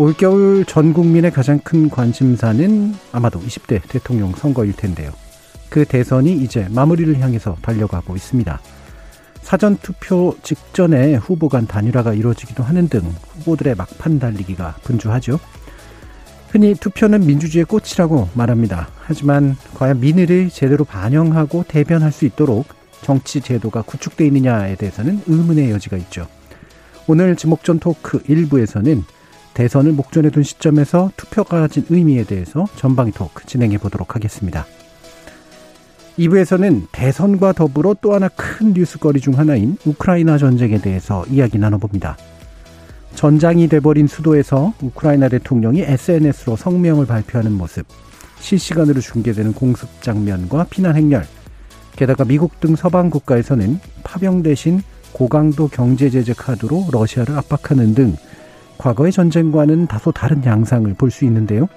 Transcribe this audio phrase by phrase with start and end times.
[0.00, 5.10] 올겨울 전 국민의 가장 큰 관심사는 아마도 20대 대통령 선거일 텐데요.
[5.68, 8.60] 그 대선이 이제 마무리를 향해서 달려가고 있습니다.
[9.42, 15.38] 사전 투표 직전에 후보 간 단일화가 이루어지기도 하는 등 후보들의 막판 달리기가 분주하죠.
[16.48, 18.88] 흔히 투표는 민주주의의 꽃이라고 말합니다.
[19.02, 22.68] 하지만 과연 민의를 제대로 반영하고 대변할 수 있도록
[23.02, 26.26] 정치 제도가 구축되어 있느냐에 대해서는 의문의 여지가 있죠.
[27.06, 29.04] 오늘 지목전 토크 1부에서는
[29.54, 34.66] 대선을 목전에 둔 시점에서 투표가 가진 의미에 대해서 전방위 토크 진행해 보도록 하겠습니다.
[36.18, 42.16] 2부에서는 대선과 더불어 또 하나 큰 뉴스거리 중 하나인 우크라이나 전쟁에 대해서 이야기 나눠봅니다.
[43.14, 47.86] 전장이 돼버린 수도에서 우크라이나 대통령이 SNS로 성명을 발표하는 모습,
[48.38, 51.26] 실시간으로 중계되는 공습 장면과 피난 행렬,
[51.96, 58.16] 게다가 미국 등 서방 국가에서는 파병 대신 고강도 경제 제재 카드로 러시아를 압박하는 등
[58.80, 61.68] 과거의 전쟁과는 다소 다른 양상을 볼 수 있는데요.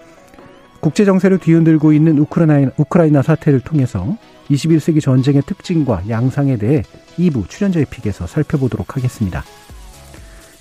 [0.80, 4.18] 국제 정세를 뒤흔들고 있는 우크라이나, 우크라이나 사태를 통해서
[4.50, 6.84] 21세기 전쟁의 특징과 양상에 대해
[7.18, 9.44] 2부 출연자의 픽에서 살펴보도록 하겠습니다.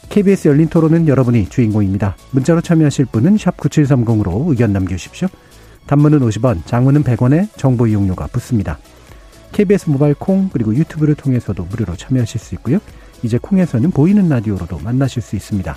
[0.09, 2.17] KBS 열린 토론은 여러분이 주인공입니다.
[2.33, 5.29] 문자로 참여하실 분은 9730으로 의견 남겨주십시오.
[5.87, 8.79] 단문은 50원, 장문은 100원에 정보 이용료가 붙습니다.
[9.53, 12.79] KBS 모바일 콩 그리고 유튜브를 통해서도 무료로 참여하실 수 있고요.
[13.23, 15.77] 이제 콩에서는 보이는 라디오로도 만나실 수 있습니다.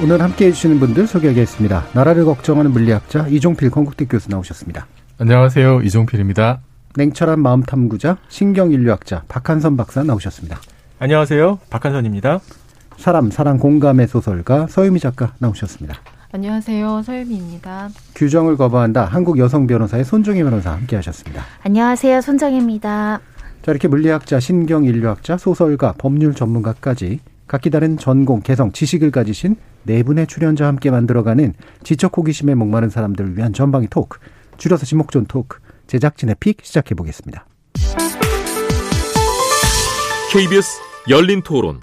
[0.00, 1.86] 오늘 함께 해 주시는 분들 소개하겠습니다.
[1.92, 4.86] 나라를 걱정하는 물리학자 이종필 건국대 교수 나오셨습니다.
[5.18, 5.80] 안녕하세요.
[5.82, 6.60] 이종필입니다.
[6.96, 10.60] 냉철한 마음 탐구자, 신경인류학자 박한선 박사 나오셨습니다.
[11.00, 11.58] 안녕하세요.
[11.70, 12.38] 박한선입니다.
[12.96, 15.96] 사람, 사랑, 공감의 소설가 서유미 작가 나오셨습니다.
[16.30, 17.02] 안녕하세요.
[17.02, 17.88] 서유미입니다.
[18.14, 19.04] 규정을 거부한다.
[19.04, 21.42] 한국 여성 변호사의 손정혜 변호사 함께 하셨습니다.
[21.64, 22.20] 안녕하세요.
[22.20, 23.20] 손정혜입니다.
[23.62, 30.26] 자, 이렇게 물리학자, 신경인류학자, 소설가, 법률 전문가까지 각기 다른 전공, 개성, 지식을 가지신 네 분의
[30.26, 34.18] 출연자와 함께 만들어가는 지적 호기심에 목마른 사람들을 위한 전방위 토크,
[34.58, 37.46] 줄여서 지목전 토크, 제작진의 pick 시작해 보겠습니다.
[40.30, 40.78] KBS
[41.08, 41.80] 열린 토론.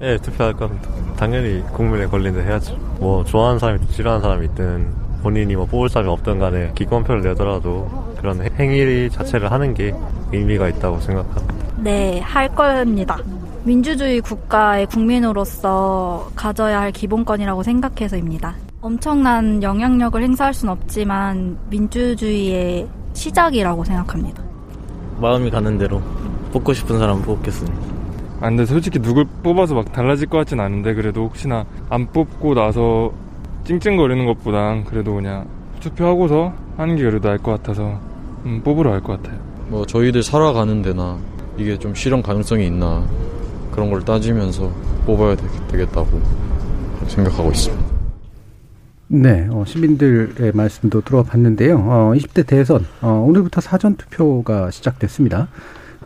[0.00, 0.88] 예, 투표할 겁니다.
[1.16, 2.76] 당연히 국민의 권리인데 해야죠.
[3.00, 4.88] 뭐 좋아하는 사람이 있든 싫어하는 사람이 있든
[5.22, 9.92] 본인이 뭐 뽑을 사람이 없든 간에 기권표를 내더라도 그런 행위 자체를 하는 게
[10.32, 11.64] 의미가 있다고 생각합니다.
[11.78, 13.18] 네, 할 겁니다.
[13.64, 18.54] 민주주의 국가의 국민으로서 가져야 할 기본권이라고 생각해서입니다.
[18.80, 24.42] 엄청난 영향력을 행사할 수는 없지만 민주주의의 시작이라고 생각합니다.
[25.20, 26.00] 마음이 가는 대로
[26.52, 27.76] 뽑고 싶은 사람 뽑겠습니다.
[28.40, 33.12] 아, 근데 솔직히 누굴 뽑아서 막 달라질 것 같진 않은데 그래도 혹시나 안 뽑고 나서
[33.64, 35.46] 찡찡거리는 것보단 그래도 그냥
[35.80, 37.98] 투표하고서 하는 게 그래도 나을 것 같아서
[38.46, 39.38] 음, 뽑으러 갈 것 같아요.
[39.68, 41.18] 뭐 저희들 살아가는 데나
[41.58, 43.04] 이게 좀 실현 가능성이 있나
[43.80, 44.70] 그런 걸 따지면서
[45.06, 45.34] 뽑아야
[45.70, 46.20] 되겠다고
[47.08, 47.84] 생각하고 있습니다.
[49.08, 51.78] 네, 어, 시민들의 말씀도 들어봤는데요.
[51.78, 55.48] 어, 20대 대선, 어, 오늘부터 사전 투표가 시작됐습니다.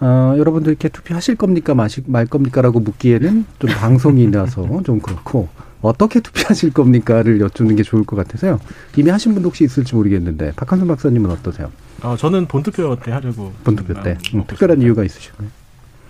[0.00, 5.48] 어, 여러분들 이렇게 투표하실 겁니까, 마시, 말 겁니까라고 묻기에는 좀 방송이라서 좀 그렇고,
[5.82, 8.60] 어떻게 투표하실 겁니까를 여쭙는 게 좋을 것 같아서요.
[8.96, 11.72] 이미 하신 분도 혹시 있을지 모르겠는데, 박한선 박사님은 어떠세요?
[12.04, 13.52] 어, 저는 본투표 때 하려고.
[13.64, 14.16] 본투표 때.
[14.32, 15.63] 음, 특별한 이유가 있으시고요.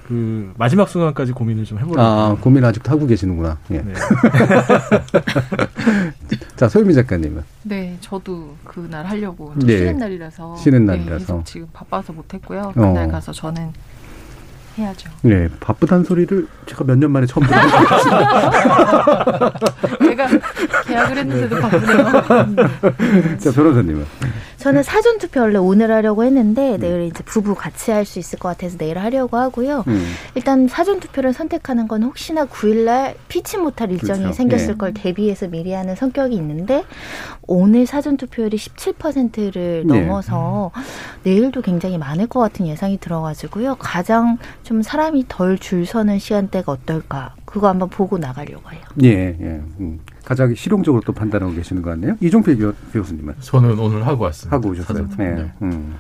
[0.07, 2.01] 그 마지막 순간까지 고민을 좀 해보려고.
[2.01, 3.57] 아, 고민 아직도 하고 계시는구나.
[3.71, 3.79] 예.
[3.79, 3.95] 네.
[6.57, 7.43] 자, 소유미 작가님은?
[7.63, 9.79] 네, 저도 그날 하려고 네.
[9.79, 10.57] 쉬는 날이라서.
[10.57, 11.37] 쉬는 날이라서.
[11.37, 12.73] 네, 지금 바빠서 못했고요.
[12.75, 13.11] 그날 어.
[13.11, 13.73] 가서 저는
[14.77, 15.09] 해야죠.
[15.23, 19.51] 네, 바쁘단 소리를 제가 몇 년 만에 처음 같습니다.
[20.01, 20.27] 내가
[20.87, 21.61] 계약을 했는데도 네.
[21.63, 23.39] 바쁘네요.
[23.39, 24.05] 자, 변호사님은?
[24.65, 28.49] 저는 사전 투표 원래 오늘 하려고 했는데 내일 이제 부부 같이 할 수 있을 것
[28.49, 29.85] 같아서 내일 하려고 하고요.
[29.89, 30.07] 음.
[30.35, 34.33] 일단 사전 투표를 선택하는 건 혹시나 9일날 피치 못할 일정이 그렇죠.
[34.35, 34.75] 생겼을 예.
[34.75, 36.83] 걸 대비해서 미리 하는 성격이 있는데
[37.47, 40.01] 오늘 사전 투표율이 17%를 네.
[40.01, 40.71] 넘어서
[41.25, 43.77] 내일도 굉장히 많을 것 같은 예상이 들어가지고요.
[43.79, 48.81] 가장 좀 사람이 덜 줄 서는 시간대가 어떨까 그거 한번 보고 나가려고 해요.
[49.03, 49.45] 예, 예.
[49.81, 50.01] 음.
[50.25, 52.17] 가장 실용적으로 또 판단하고 계시는 것 같네요.
[52.21, 54.57] 이종필 교- 교수님은 저는 오늘 하고 왔습니다.
[54.57, 55.07] 하고 오셨어요.
[55.11, 55.27] 사전.
[55.27, 55.31] 예.
[55.43, 55.53] 네.
[55.63, 55.95] 음.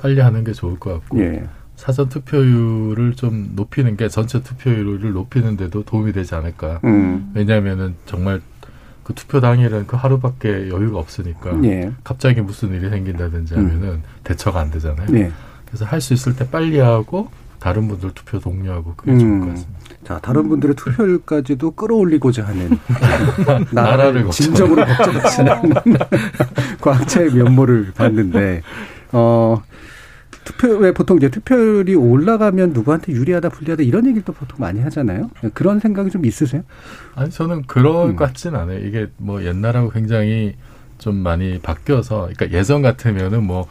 [0.00, 1.44] 빨리 하는 게 좋을 것 같고 예.
[1.76, 6.80] 사전 투표율을 좀 높이는 게 전체 투표율을 높이는데도 도움이 되지 않을까.
[6.84, 7.30] 음.
[7.34, 8.40] 왜냐하면은 정말
[9.02, 11.90] 그 투표 당일은 그 하루밖에 여유가 없으니까 예.
[12.04, 15.08] 갑자기 무슨 일이 생긴다든지 하면은 대처가 안 되잖아요.
[15.16, 15.32] 예.
[15.66, 17.28] 그래서 할 수 있을 때 빨리 하고
[17.58, 19.50] 다른 분들 투표 독려하고 그게 좋을 것 음.
[19.50, 19.79] 같습니다.
[20.04, 22.78] 자, 다른 분들의 투표율까지도 끌어올리고자 하는
[23.70, 24.30] 나라를.
[24.30, 25.52] 진정으로 걱정하시는
[26.80, 28.62] 과학자의 면모를 봤는데,
[29.12, 29.62] 어,
[30.44, 35.30] 투표, 왜 보통 이제 투표율이 올라가면 누구한테 유리하다, 불리하다 이런 얘기를 또 보통 많이 하잖아요.
[35.52, 36.62] 그런 생각이 좀 있으세요?
[37.14, 38.16] 아니 저는 그럴 음.
[38.16, 38.78] 것 같진 않아요.
[38.78, 40.54] 이게 뭐 옛날하고 굉장히
[40.98, 43.66] 좀 많이 바뀌어서, 그러니까 예전 같으면은 뭐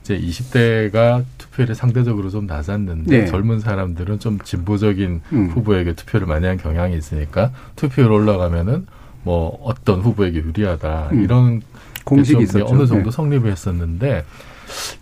[0.00, 3.26] 이제 20대가 투표율이 상대적으로 좀 낮았는데 네.
[3.26, 5.46] 젊은 사람들은 좀 진보적인 음.
[5.50, 8.86] 후보에게 투표를 많이 한 경향이 있으니까 투표율 올라가면은
[9.22, 11.22] 뭐 어떤 후보에게 유리하다 음.
[11.22, 11.62] 이런
[12.04, 12.66] 공식이 있었죠.
[12.66, 13.10] 어느 정도 네.
[13.10, 14.24] 성립을 했었는데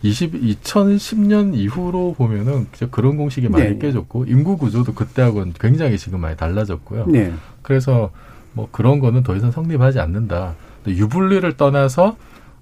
[0.03, 0.33] 20,
[0.63, 3.79] 2010년 이후로 보면은 그런 공식이 많이 네.
[3.79, 7.07] 깨졌고 인구 구조도 그때하고는 굉장히 지금 많이 달라졌고요.
[7.07, 7.33] 네.
[7.63, 8.11] 그래서
[8.53, 10.55] 뭐 그런 거는 더 이상 성립하지 않는다.
[10.87, 12.17] 유불리를 떠나서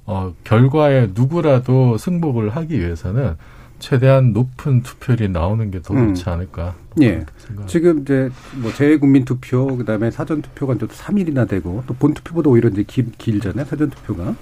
[0.06, 3.36] 어 결과에 누구라도 승복을 하기 위해서는
[3.80, 6.14] 최대한 높은 투표율이 나오는 게더 음.
[6.14, 6.74] 좋지 않을까.
[7.02, 7.24] 예.
[7.66, 8.30] 지금 이제
[8.60, 13.10] 뭐 재국민 투표 그다음에 사전 투표가 이제 3일이나 되고 또 본 투표보다 오히려 이제 길,
[13.18, 13.64] 길잖아요.
[13.64, 14.34] 사전 투표가.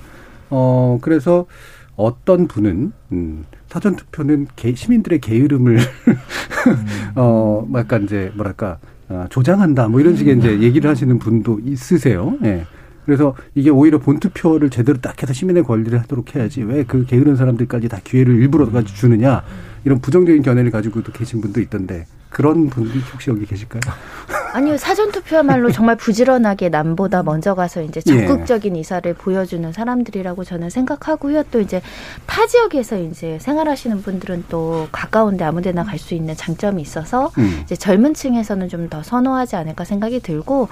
[0.51, 1.47] 어 그래서
[1.97, 5.79] 어떤 분은 음 사전 투표는 개, 시민들의 게으름을
[7.17, 12.37] 어 약간 이제 뭐랄까 어, 조장한다 뭐 이런 식의 이제 얘기를 하시는 분도 있으세요.
[12.45, 12.67] 예.
[13.09, 17.89] 그래서 이게 오히려 본투표를 제대로 딱 해서 시민의 권리를 하도록 해야지 왜 그 게으른 사람들까지
[17.89, 19.43] 다 기회를 일부러 가지고 주느냐.
[19.87, 23.81] 이런 부정적인 견해를 가지고도 계신 분도 있던데 그런 분들이 혹시 여기 계실까요?
[24.55, 28.27] 아니요 사전 투표야말로 정말 부지런하게 남보다 먼저 가서 이제 예.
[28.27, 31.45] 적극적인 이사를 보여주는 사람들이라고 저는 생각하고요.
[31.51, 31.83] 또 이제
[32.27, 37.61] 타 지역에서 이제 생활하시는 분들은 또 가까운데 아무데나 갈 수 있는 장점이 있어서 음.
[37.65, 40.69] 이제 젊은층에서는 좀 더 선호하지 않을까 생각이 들고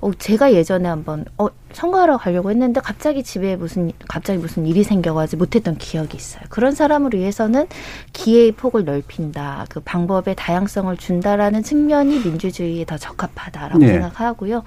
[0.00, 5.40] 어, 제가 예전에 한번 어, 선거하러 가려고 했는데 갑자기 집에 무슨 갑자기 무슨 일이 생겨가지고
[5.40, 6.42] 못했던 기억이 있어요.
[6.48, 7.66] 그런 사람을 위해서는
[8.12, 13.88] 기회의 폭을 넓힌다, 그 방법의 다양성을 준다라는 측면이 민주주의에 더 적합하다라고 네.
[13.88, 14.62] 생각하고요.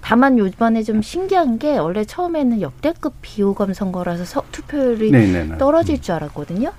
[0.00, 5.58] 다만 요번에 좀 신기한 게 원래 처음에는 역대급 비호감 선거라서 서- 투표율이 네네네.
[5.58, 6.72] 떨어질 줄 알았거든요.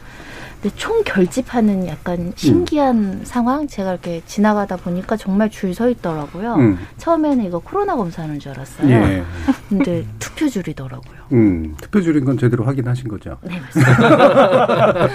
[0.72, 6.56] 총 결집하는 약간 신기한 상황 제가 이렇게 지나가다 보니까 정말 줄 서 있더라고요.
[6.56, 6.78] 음.
[6.98, 8.90] 처음에는 이거 코로나 검사하는 줄 알았어요.
[8.90, 9.24] 예.
[9.68, 11.16] 근데 투표 줄이더라고요.
[11.34, 13.38] 음, 투표 줄인 건 제대로 확인하신 거죠?
[13.44, 15.08] 네, 맞습니다.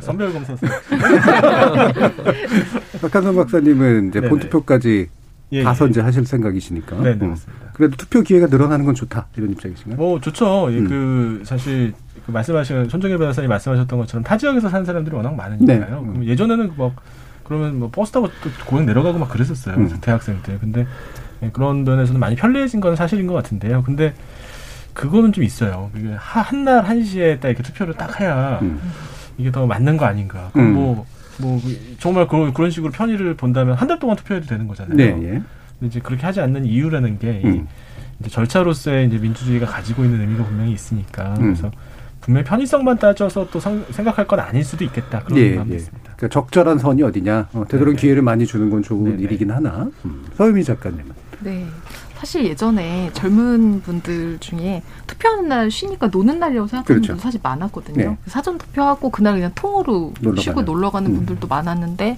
[0.00, 0.54] 선별 검사.
[3.02, 4.30] 박한선 박사님은 이제 네네.
[4.30, 5.08] 본투표까지
[5.52, 5.90] 예, 가서 예.
[5.90, 6.96] 이제 하실 생각이시니까.
[7.02, 7.30] 네, 네, 음.
[7.30, 7.66] 맞습니다.
[7.74, 9.96] 그래도 투표 기회가 늘어나는 건 좋다 이런 입장이신가요?
[9.96, 10.68] 뭐 좋죠.
[10.70, 10.88] 예, 음.
[10.88, 11.92] 그 사실
[12.26, 15.78] 그 말씀하신 손정혜 변호사님 말씀하셨던 것처럼 타 지역에서 사는 사람들이 워낙 많으니까요.
[15.78, 15.86] 네.
[15.86, 16.12] 음.
[16.12, 16.92] 그럼 예전에는 뭐
[17.44, 19.76] 그러면 뭐 버스 타고 또 고향 내려가고 막 그랬었어요.
[19.76, 19.96] 음.
[20.00, 20.58] 대학생 때.
[20.60, 20.86] 근데
[21.42, 23.82] 예, 그런 면에서는 많이 편리해진 건 사실인 것 같은데요.
[23.84, 24.14] 근데
[24.94, 25.90] 그거는 좀 있어요.
[25.96, 28.80] 이게 하- 한날 한시에 딱 이렇게 투표를 딱 해야 음.
[29.38, 30.50] 이게 더 맞는 거 아닌가.
[30.56, 30.72] 음.
[30.72, 31.06] 뭐,
[31.38, 31.60] 뭐,
[32.00, 34.96] 정말 그, 그런 식으로 편의를 본다면 한 달 동안 투표해도 되는 거잖아요.
[34.96, 35.28] 네, 예.
[35.28, 35.42] 근데
[35.82, 37.68] 이제 그렇게 하지 않는 이유라는 게이 음.
[38.20, 41.42] 이제 절차로서의 이제 민주주의가 가지고 있는 의미가 분명히 있으니까 음.
[41.42, 41.70] 그래서
[42.26, 45.76] 분명히 편의성만 따져서 또 성- 생각할 건 아닐 수도 있겠다 그런 예, 마음이 예.
[45.76, 46.12] 있습니다.
[46.16, 47.48] 그러니까 적절한 선이 어디냐.
[47.52, 48.00] 어, 되도록 네네.
[48.00, 49.22] 기회를 많이 주는 건 좋은 네네.
[49.22, 49.88] 일이긴 하나.
[50.04, 50.24] 음.
[50.36, 51.04] 서유미 작가님은.
[51.40, 51.64] 네.
[52.16, 57.12] 사실 예전에 젊은 분들 중에 투표하는 날 쉬니까 노는 날이라고 생각하는 그렇죠.
[57.12, 57.96] 분도 사실 많았거든요.
[58.10, 58.18] 네.
[58.26, 60.64] 사전 투표하고 그날 그냥 통으로 놀러 쉬고 가는.
[60.66, 61.16] 놀러 가는 음.
[61.16, 62.16] 분들도 많았는데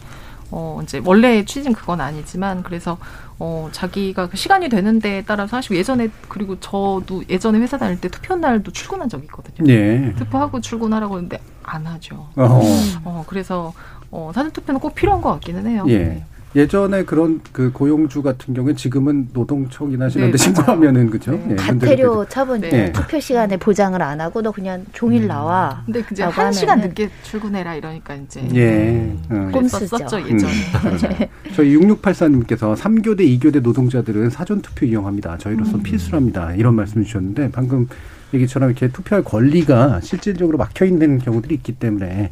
[0.51, 2.97] 어 이제 원래 취지는 그건 아니지만 그래서
[3.39, 8.09] 어 자기가 그 시간이 되는 데에 따라서 하시고 예전에 그리고 저도 예전에 회사 다닐 때
[8.09, 9.71] 투표 날도 출근한 적이 있거든요.
[9.71, 10.15] 예.
[10.17, 12.29] 투표하고 출근하라고 했는데 안 하죠.
[12.37, 12.61] 어허.
[13.05, 13.75] 어 그래서
[14.11, 15.85] 어 사전 투표는 꼭 필요한 것 같기는 해요.
[15.89, 15.99] 예.
[15.99, 16.25] 네.
[16.57, 21.39] 예전에 그런 그 고용주 같은 경우에 지금은 노동청이나 이런 네, 데 신고하면은 그죠?
[21.51, 22.61] 예, 과태료 문제가 처분.
[22.93, 25.83] 투표 시간에 보장을 안 하고 너 그냥 종일 나와.
[25.85, 29.15] 근데 이제 한 시간 하면은 늦게 출근해라 이러니까 이제 예.
[29.31, 29.53] 음.
[29.53, 30.53] 그랬었죠 예전에.
[30.53, 31.27] 음.
[31.55, 35.37] 저희 6684님께서 3교대, 2교대 노동자들은 사전 투표 이용합니다.
[35.39, 36.55] 저희로서는 필수랍니다.
[36.55, 37.87] 이런 말씀 주셨는데 방금
[38.33, 42.31] 얘기처럼 이렇게 투표할 권리가 실질적으로 막혀 있는 경우들이 있기 때문에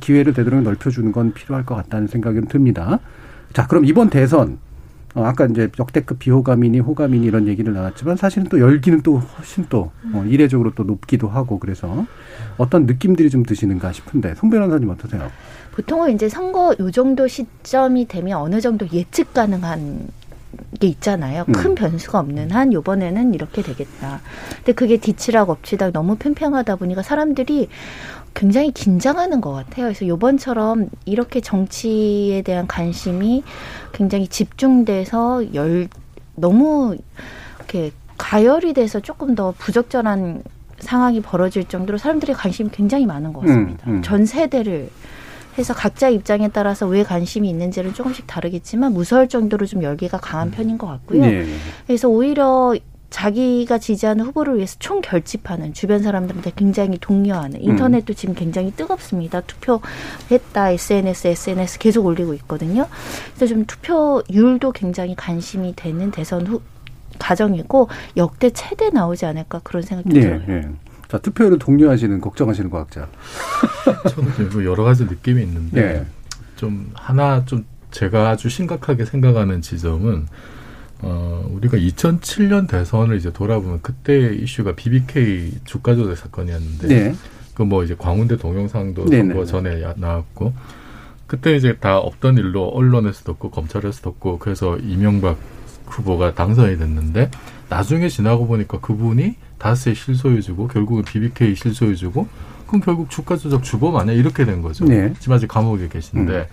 [0.00, 3.00] 기회를 되도록 넓혀주는 건 필요할 것 같다는 생각이 듭니다.
[3.56, 4.58] 자, 그럼 이번 대선
[5.14, 9.92] 어, 아까 이제 역대급 비호감이니 호감이니 이런 얘기를 나왔지만 사실은 또 열기는 또 훨씬 또
[10.12, 12.04] 어, 이례적으로 또 높기도 하고 그래서
[12.58, 15.30] 어떤 느낌들이 좀 드시는가 싶은데 송 변호사님 어떠세요?
[15.72, 20.08] 보통은 이제 선거 요 정도 시점이 되면 어느 정도 예측 가능한
[20.78, 21.44] 게 있잖아요.
[21.48, 21.52] 음.
[21.52, 24.20] 큰 변수가 없는 한 요번에는 이렇게 되겠다.
[24.56, 27.68] 근데 그게 뒤치락 엎치락 너무 팽팽하다 보니까 사람들이
[28.34, 29.86] 굉장히 긴장하는 것 같아요.
[29.86, 33.42] 그래서 요번처럼 이렇게 정치에 대한 관심이
[33.92, 35.88] 굉장히 집중돼서 열
[36.34, 36.96] 너무
[37.58, 40.42] 이렇게 가열이 돼서 조금 더 부적절한
[40.78, 43.88] 상황이 벌어질 정도로 사람들의 관심이 굉장히 많은 것 같습니다.
[43.88, 44.02] 음, 음.
[44.02, 44.90] 전 세대를
[45.58, 50.76] 해서 각자 입장에 따라서 왜 관심이 있는지는 조금씩 다르겠지만 무서울 정도로 좀 열기가 강한 편인
[50.76, 51.24] 것 같고요.
[51.24, 51.46] 예.
[51.86, 52.74] 그래서 오히려
[53.10, 59.40] 자기가 지지하는 후보를 위해서 총 결집하는 주변 사람들한테 굉장히 독려하는 인터넷도 지금 굉장히 뜨겁습니다.
[59.42, 62.86] 투표했다 SNS SNS 계속 올리고 있거든요.
[63.34, 66.60] 그래서 좀 투표율도 굉장히 관심이 되는 대선 후
[67.18, 70.42] 과정이고 역대 최대 나오지 않을까 그런 생각도 예, 들어요.
[70.48, 70.68] 예.
[71.08, 73.08] 자, 투표율을 독려하시는 걱정하시는 과학자.
[74.10, 76.06] 저는 뭐 여러 가지 느낌이 있는데 네.
[76.56, 80.26] 좀 하나 좀 제가 아주 심각하게 생각하는 지점은
[81.08, 87.14] 어 우리가 2007년 대선을 이제 돌아보면 그때 이슈가 BBK 주가 조작 사건이었는데 네.
[87.54, 89.28] 그뭐 이제 광운대 동영상도 네네.
[89.34, 90.52] 선거 전에 야- 나왔고
[91.26, 95.38] 그때 이제 다 없던 일로 언론에서도 없고 검찰에서도 없고 그래서 이명박
[95.86, 97.30] 후보가 당선이 됐는데
[97.68, 102.28] 나중에 지나고 보니까 그분이 다스의 실소유주고 결국은 BBK 실소유주고
[102.66, 104.84] 그럼 결국 주가 조작 주범 아니야 이렇게 된 거죠.
[104.84, 105.12] 네.
[105.20, 106.48] 지금 아직 감옥에 계신데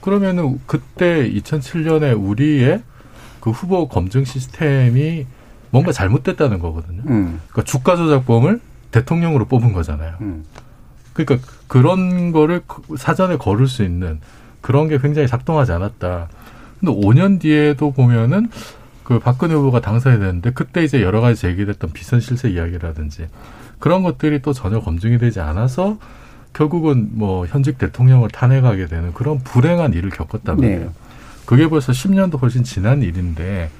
[0.00, 2.82] 그러면은 그때 2007년에 우리의
[3.46, 5.24] 그 후보 검증 시스템이
[5.70, 7.02] 뭔가 잘못됐다는 거거든요.
[7.06, 7.40] 음.
[7.48, 8.60] 그러니까 주가 조작범을
[8.90, 10.16] 대통령으로 뽑은 거잖아요.
[10.20, 10.42] 음.
[11.12, 14.18] 그러니까 그런 거를 그- 사전에 거를 수 있는
[14.60, 16.28] 그런 게 굉장히 작동하지 않았다.
[16.80, 18.48] 근데 5년 뒤에도 보면은
[19.04, 23.28] 그 박근혜 후보가 당선이 됐는데 그때 이제 여러 가지 제기됐던 비선 실세 이야기라든지
[23.78, 25.98] 그런 것들이 또 전혀 검증이 되지 않아서
[26.52, 30.68] 결국은 뭐 현직 대통령을 탄핵하게 되는 그런 불행한 일을 겪었단 네.
[30.70, 31.05] 말이에요.
[31.46, 33.70] 그게 벌써 10년도 훨씬 지난 일인데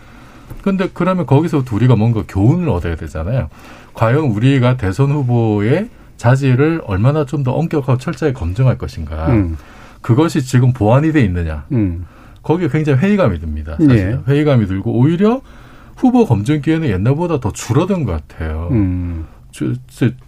[0.63, 3.49] 근데 그러면 거기서 우리가 뭔가 교훈을 얻어야 되잖아요.
[3.95, 9.29] 과연 우리가 대선 후보의 자질을 얼마나 좀 더 엄격하고 철저히 검증할 것인가.
[9.29, 9.57] 음.
[10.01, 11.65] 그것이 지금 보완이 돼 있느냐.
[11.73, 12.07] 음.
[12.43, 13.77] 거기에 굉장히 회의감이 듭니다.
[13.79, 14.33] 사실 예.
[14.33, 15.41] 회의감이 들고 오히려
[15.97, 18.69] 후보 검증 기회는 옛날보다 더 줄어든 것 같아요.
[18.71, 19.27] 음.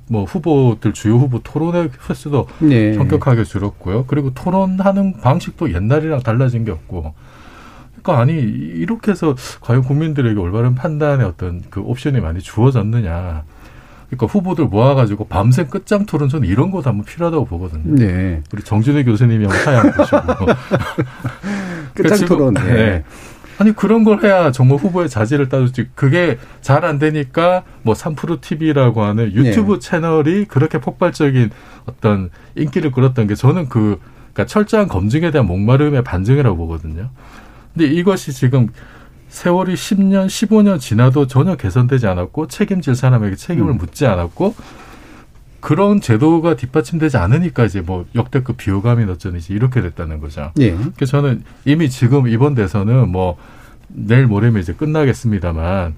[0.08, 2.94] 뭐 후보들 주요 후보 토론의 횟수도 네.
[2.94, 4.04] 현격하게 줄었고요.
[4.06, 7.14] 그리고 토론하는 방식도 옛날이랑 달라진 게 없고.
[8.02, 13.44] 그러니까 아니 이렇게 해서 과연 국민들에게 올바른 판단의 어떤 그 옵션이 많이 주어졌느냐.
[14.08, 17.94] 그러니까 후보들 모아가지고 밤새 끝장 토론 저는 이런 것도 한번 필요하다고 보거든요.
[17.94, 18.42] 네.
[18.52, 20.18] 우리 정준혜 교수님이 한번 사양 보시고.
[21.94, 22.54] 끝장 토론.
[22.54, 23.04] 네.
[23.58, 23.64] 네.
[23.64, 25.88] 아니 그런 걸 해야 정말 후보의 자질을 따졌지.
[25.94, 29.78] 그게 잘 안 되니까 뭐 3프로 TV라고 하는 유튜브 네.
[29.80, 31.50] 채널이 그렇게 폭발적인
[31.86, 34.00] 어떤 인기를 끌었던 게 저는 그
[34.32, 37.10] 그러니까 철저한 검증에 대한 목마름의 반증이라고 보거든요.
[37.74, 38.68] 근데 이것이 지금
[39.28, 43.78] 세월이 10년, 15년 지나도 전혀 개선되지 않았고 책임질 사람에게 책임을 음.
[43.78, 44.54] 묻지 않았고
[45.60, 50.52] 그런 제도가 뒷받침되지 않으니까 이제 뭐 역대급 비호감이 어쩌는지 이렇게 됐다는 거죠.
[50.60, 50.76] 예.
[50.94, 53.36] 그래서 저는 이미 지금 이번 대선은 뭐
[53.88, 55.94] 내일 모레면 이제 끝나겠습니다만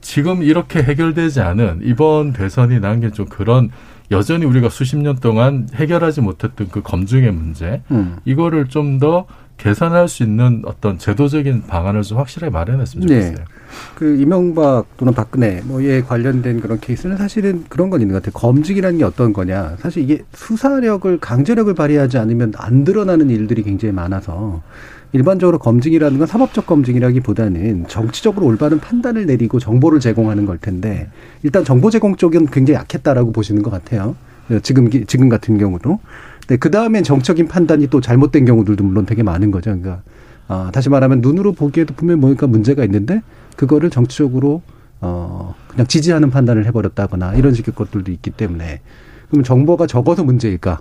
[0.00, 3.70] 지금 이렇게 해결되지 않은 이번 대선이 남긴 좀 그런
[4.10, 8.18] 여전히 우리가 수십 년 동안 해결하지 못했던 그 검증의 문제 음.
[8.24, 9.26] 이거를 좀더
[9.58, 13.22] 개선할 수 있는 어떤 제도적인 방안을 좀 확실하게 마련했으면 네.
[13.22, 13.44] 좋겠어요.
[13.94, 18.38] 그 이명박 또는 박근혜 뭐에 관련된 그런 케이스는 사실은 그런 건 있는 것 같아요.
[18.38, 19.76] 검증이라는 게 어떤 거냐.
[19.80, 24.62] 사실 이게 수사력을 강제력을 발휘하지 않으면 안 드러나는 일들이 굉장히 많아서
[25.12, 31.08] 일반적으로 검증이라는 건 사법적 검증이라기보다는 정치적으로 올바른 판단을 내리고 정보를 제공하는 걸 텐데
[31.42, 34.14] 일단 정보 제공 쪽은 굉장히 약했다라고 보시는 것 같아요.
[34.62, 35.98] 지금 기- 지금 같은 경우도.
[36.48, 39.70] 네, 그 다음엔 정적인 판단이 또 잘못된 경우들도 물론 되게 많은 거죠.
[39.70, 40.02] 그러니까
[40.48, 43.22] 아, 다시 말하면 눈으로 보기에도 분명히 뭔가 문제가 있는데
[43.56, 44.62] 그거를 정치적으로
[45.00, 48.80] 어 그냥 지지하는 판단을 해버렸다거나 이런 식의 것들도 있기 때문에
[49.28, 50.80] 그러면 정보가 적어서 문제일까?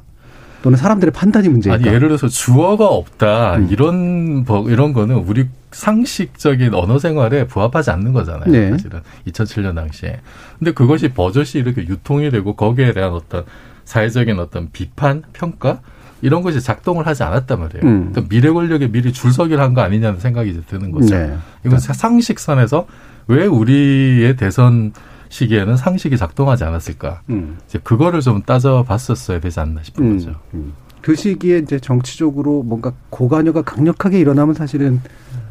[0.61, 1.75] 또는 사람들의 판단이 문제일까?
[1.75, 8.13] 아니 예를 들어서 주어가 없다 이런 버- 이런 거는 우리 상식적인 언어 생활에 부합하지 않는
[8.13, 8.51] 거잖아요.
[8.51, 8.71] 네.
[8.71, 10.19] 사실은 2007년 당시에.
[10.57, 13.43] 근데 그것이 버젓이 이렇게 유통이 되고 거기에 대한 어떤
[13.85, 15.79] 사회적인 어떤 비판, 평가
[16.21, 17.83] 이런 것이 작동을 하지 않았단 말이에요.
[17.85, 18.11] 음.
[18.11, 21.15] 그러니까 미래 권력에 미리 줄서기를 한 거 아니냐는 생각이 이제 드는 거죠.
[21.15, 21.35] 네.
[21.65, 22.87] 이건 상식선에서
[23.27, 24.93] 왜 우리의 대선
[25.29, 27.21] 시기에는 상식이 작동하지 않았을까?
[27.29, 27.57] 음.
[27.67, 30.35] 이제 그거를 좀 따져봤었어야 되지 않나 싶은 음, 거죠.
[30.53, 30.73] 음.
[31.01, 35.01] 그 시기에 이제 정치적으로 뭔가 고관여가 강력하게 일어나면 사실은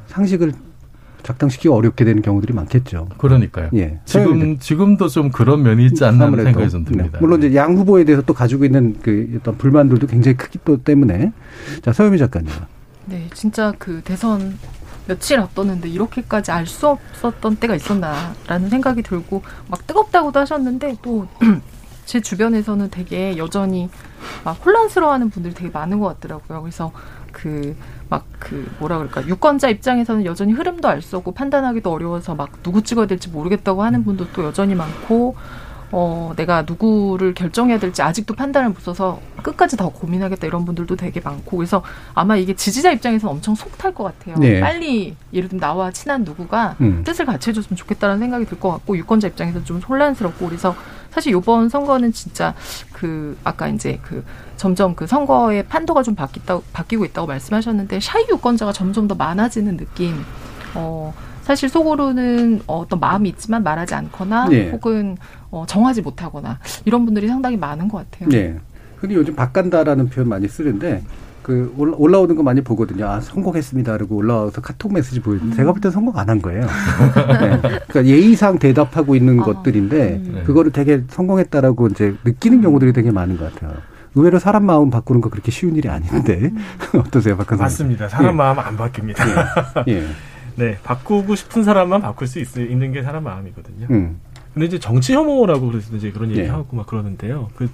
[0.08, 0.52] 상식을
[1.24, 3.08] 작동시키기 어렵게 되는 경우들이 많겠죠.
[3.18, 3.70] 그러니까요.
[3.74, 3.98] 예.
[4.04, 6.44] 지금 지금도 좀 그런 면이 있지 않나 하는.
[6.44, 7.10] 생각이 좀 듭니다.
[7.12, 7.18] 네.
[7.20, 11.32] 물론 이제 양 후보에 대해서 또 가지고 있는 그 어떤 불만들도 굉장히 크기 또 때문에
[11.82, 12.50] 자 서유미 작가님.
[13.06, 14.56] 네, 진짜 그 대선
[15.06, 21.26] 며칠 앞뒀는데 이렇게까지 알 수 없었던 때가 있었나라는 생각이 들고 막 뜨겁다고도 하셨는데 또
[22.04, 23.88] 제 주변에서는 되게 여전히
[24.44, 26.60] 막 혼란스러워하는 분들이 되게 많은 것 같더라고요.
[26.60, 26.92] 그래서
[27.32, 27.74] 그
[28.10, 32.82] 막 그 뭐라 그럴까 유권자 입장에서는 여전히 흐름도 알 수 없고 판단하기도 어려워서 막 누구
[32.82, 35.34] 찍어야 될지 모르겠다고 하는 분도 또 여전히 많고
[35.96, 41.20] 어, 내가 누구를 결정해야 될지 아직도 판단을 못 써서 끝까지 더 고민하겠다 이런 분들도 되게
[41.20, 41.82] 많고 그래서
[42.14, 44.36] 아마 이게 지지자 입장에서는 엄청 속탈 것 같아요.
[44.38, 44.60] 네.
[44.60, 47.02] 빨리 예를 들면 나와 친한 누구가 음.
[47.04, 50.74] 뜻을 같이 해줬으면 좋겠다는 생각이 들 것 같고 유권자 입장에서 좀 혼란스럽고 그래서
[51.14, 52.54] 사실 이번 선거는 진짜
[52.92, 54.24] 그 아까 이제 그
[54.56, 60.16] 점점 그 선거의 판도가 좀 바뀌다 바뀌고 있다고 말씀하셨는데 샤이 유권자가 점점 더 많아지는 느낌.
[60.74, 64.70] 어 사실 속으로는 어떤 마음이 있지만 말하지 않거나 네.
[64.70, 65.16] 혹은
[65.50, 68.28] 어, 정하지 못하거나 이런 분들이 상당히 많은 것 같아요.
[68.30, 68.58] 네.
[68.98, 71.04] 근데 요즘 바간다라는 표현 많이 쓰는데
[71.44, 73.06] 그 올라- 올라오는 거 많이 보거든요.
[73.06, 73.98] 아 성공했습니다.
[73.98, 76.62] 그리고 올라와서 카톡 메시지 보여주는데 제가 볼 때 성공 안 한 거예요.
[76.62, 77.60] 네.
[77.60, 80.42] 그러니까 예의상 대답하고 있는 것들인데 네.
[80.44, 83.76] 그거를 되게 성공했다라고 이제 느끼는 경우들이 되게 많은 것 같아요.
[84.14, 86.50] 의외로 사람 마음 바꾸는 거 그렇게 쉬운 일이 아닌데
[86.98, 88.08] 어떠세요, 박근혜 맞습니다.
[88.08, 89.86] 사람 마음 안 바뀝니다.
[89.88, 90.06] 예.
[90.56, 93.86] 네, 바꾸고 싶은 사람만 바꿀 수 있, 있는 게 사람 마음이거든요.
[93.90, 94.18] 음.
[94.54, 96.36] 근데 이제 정치 혐오라고 그래서 이제 그런 예.
[96.36, 97.50] 얘기하고 막 그러는데요.
[97.56, 97.68] 그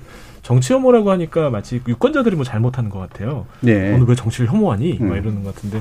[0.51, 3.47] 정치 혐오라고 하니까 마치 유권자들이 뭐 잘못하는 것 같아요.
[3.61, 3.95] 네.
[3.95, 4.95] 오늘 왜 정치를 혐오하니?
[4.99, 5.17] 막 음.
[5.17, 5.81] 이러는 것 같은데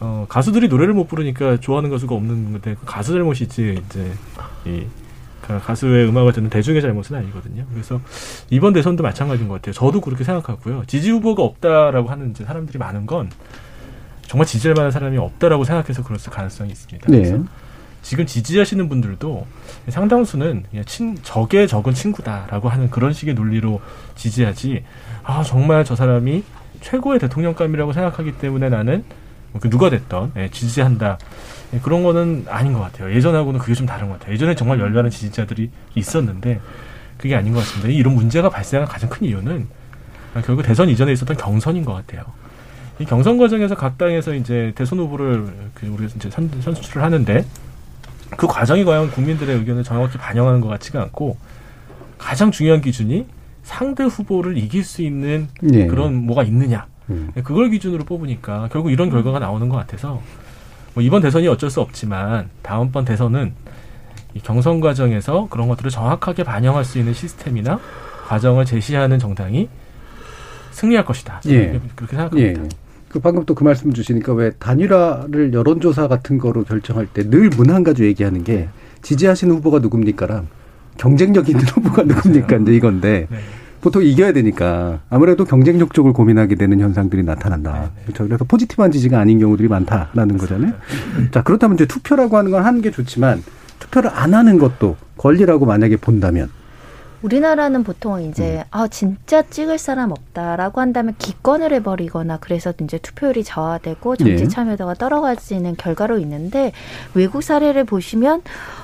[0.00, 4.12] 어, 가수들이 노래를 못 부르니까 좋아하는 가수가 없는 건데 그 가수 잘못이지 이제
[4.64, 4.86] 이
[5.42, 7.66] 가- 가수의 음악을 듣는 대중의 잘못은 아니거든요.
[7.70, 8.00] 그래서
[8.48, 9.74] 이번 대선도 마찬가지인 것 같아요.
[9.74, 10.84] 저도 그렇게 생각하고요.
[10.86, 13.30] 지지 후보가 없다라고 하는 이제 사람들이 많은 건
[14.22, 17.10] 정말 지지할 만한 사람이 없다라고 생각해서 그럴 가능성이 있습니다.
[17.10, 17.18] 네.
[17.18, 17.44] 그래서
[18.06, 19.48] 지금 지지하시는 분들도
[19.88, 23.80] 상당수는 친, 적의 적은 친구다라고 하는 그런 식의 논리로
[24.14, 24.84] 지지하지,
[25.24, 26.44] 아, 정말 저 사람이
[26.82, 29.02] 최고의 대통령감이라고 생각하기 때문에 나는
[29.50, 31.18] 뭐그 누가 됐던 예, 지지한다.
[31.74, 33.12] 예, 그런 거는 아닌 것 같아요.
[33.12, 34.34] 예전하고는 그게 좀 다른 것 같아요.
[34.34, 36.60] 예전에 정말 열렬한 지지자들이 있었는데
[37.18, 37.88] 그게 아닌 것 같습니다.
[37.88, 39.66] 이런 문제가 발생한 가장 큰 이유는
[40.34, 42.22] 아, 결국 대선 이전에 있었던 경선인 것 같아요.
[43.00, 47.44] 이 경선 과정에서 각 당에서 이제 대선 후보를 그 우리가 이제 선, 선수를 하는데
[48.36, 51.36] 그 과정이 과연 국민들의 의견을 정확히 반영하는 것 같지가 않고
[52.18, 53.26] 가장 중요한 기준이
[53.62, 55.86] 상대 후보를 이길 수 있는 예.
[55.86, 57.30] 그런 뭐가 있느냐 음.
[57.34, 60.20] 그걸 기준으로 뽑으니까 결국 이런 결과가 나오는 것 같아서
[60.94, 63.52] 뭐 이번 대선이 어쩔 수 없지만 다음번 대선은
[64.34, 67.80] 이 경선 과정에서 그런 것들을 정확하게 반영할 수 있는 시스템이나
[68.26, 69.68] 과정을 제시하는 정당이
[70.72, 71.40] 승리할 것이다.
[71.46, 71.80] 예.
[71.94, 72.62] 그렇게 생각합니다.
[72.62, 72.68] 예.
[73.08, 77.70] 그 방금 또 그 말씀 주시니까 왜 단일화를 여론조사 같은 거로 결정할 때 늘 문
[77.70, 78.68] 한 가지 얘기하는 게
[79.02, 80.48] 지지하시는 후보가 누굽니까랑
[80.98, 83.38] 경쟁력 있는 후보가 누굽니까 이제 이건데 네.
[83.80, 87.90] 보통 이겨야 되니까 아무래도 경쟁력 쪽을 고민하게 되는 현상들이 나타난다.
[88.04, 88.24] 그렇죠.
[88.26, 90.72] 그래서 포지티브한 지지가 아닌 경우들이 많다라는 거잖아요.
[91.30, 93.42] 자 그렇다면 이제 투표라고 하는 건 하는 게 좋지만
[93.78, 96.48] 투표를 안 하는 것도 권리라고 만약에 본다면
[97.22, 104.16] 우리나라는 보통 이제 아 진짜 찍을 사람 없다라고 한다면 기권을 해버리거나 그래서 이제 투표율이 저하되고
[104.16, 104.48] 정치 예.
[104.48, 106.72] 참여도가 떨어지는 결과로 있는데
[107.14, 108.42] 외국 사례를 보시면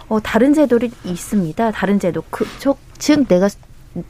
[0.09, 1.71] 어, 다른 제도들이 있습니다.
[1.71, 3.49] 다른 제도 그즉 내가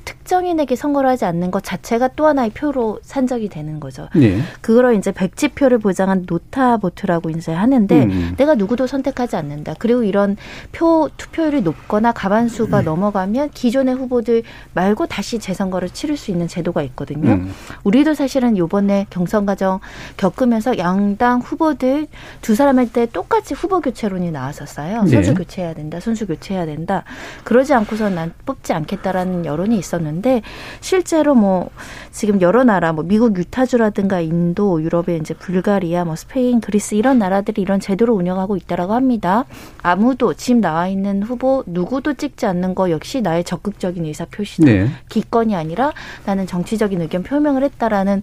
[0.04, 4.08] 특정인에게 선거를 하지 않는 것 자체가 또 하나의 표로 산적이 되는 거죠.
[4.14, 4.40] 네.
[4.60, 8.34] 그거를 이제 백지표를 보장한 노타보트라고 이제 하는데 음.
[8.36, 9.74] 내가 누구도 선택하지 않는다.
[9.78, 10.36] 그리고 이런
[10.70, 12.84] 표 투표율이 높거나 가반수가 음.
[12.84, 14.42] 넘어가면 기존의 후보들
[14.74, 17.32] 말고 다시 재선거를 치를 수 있는 제도가 있거든요.
[17.32, 17.52] 음.
[17.84, 19.80] 우리도 사실은 요번에 경선 과정
[20.16, 22.06] 겪으면서 양당 후보들
[22.40, 25.02] 두 사람일 때 똑같이 후보 교체론이 나왔었어요.
[25.02, 25.10] 네.
[25.10, 26.00] 선수 교체해야 된다.
[26.00, 27.04] 선수 교체해야 된다.
[27.44, 30.42] 그러지 않고서 난 뽑지 않겠다라는 여론이 논란이 있었는데
[30.80, 31.70] 실제로 뭐
[32.10, 37.62] 지금 여러 나라 뭐 미국 유타주라든가 인도, 유럽의 이제 불가리아, 뭐 스페인, 그리스 이런 나라들이
[37.62, 39.44] 이런 제도를 운영하고 있다라고 합니다.
[39.82, 44.66] 아무도 지금 나와 있는 후보 누구도 찍지 않는 거 역시 나의 적극적인 의사 표시다.
[44.66, 44.88] 네.
[45.08, 45.92] 기권이 아니라
[46.26, 48.22] 나는 정치적인 의견 표명을 했다라는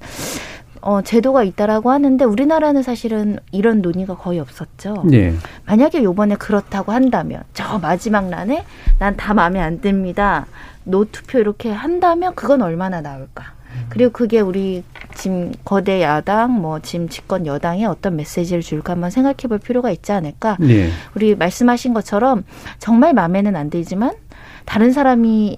[0.81, 5.03] 어, 제도가 있다라고 하는데 우리나라는 사실은 이런 논의가 거의 없었죠.
[5.05, 5.33] 네.
[5.65, 8.63] 만약에 요번에 그렇다고 한다면 저 마지막 난에
[8.97, 10.45] 난 다 마음에 안 듭니다.
[10.89, 13.59] 노 투표 이렇게 한다면 그건 얼마나 나올까?
[13.89, 14.83] 그리고 그게 우리
[15.15, 20.11] 지금 거대 야당 뭐 지금 집권 여당에 어떤 메시지를 줄까 한번 생각해 볼 필요가 있지
[20.11, 20.57] 않을까?
[20.59, 20.89] 네.
[21.15, 22.43] 우리 말씀하신 것처럼
[22.79, 24.13] 정말 마음에는 안 들지만
[24.65, 25.57] 다른 사람이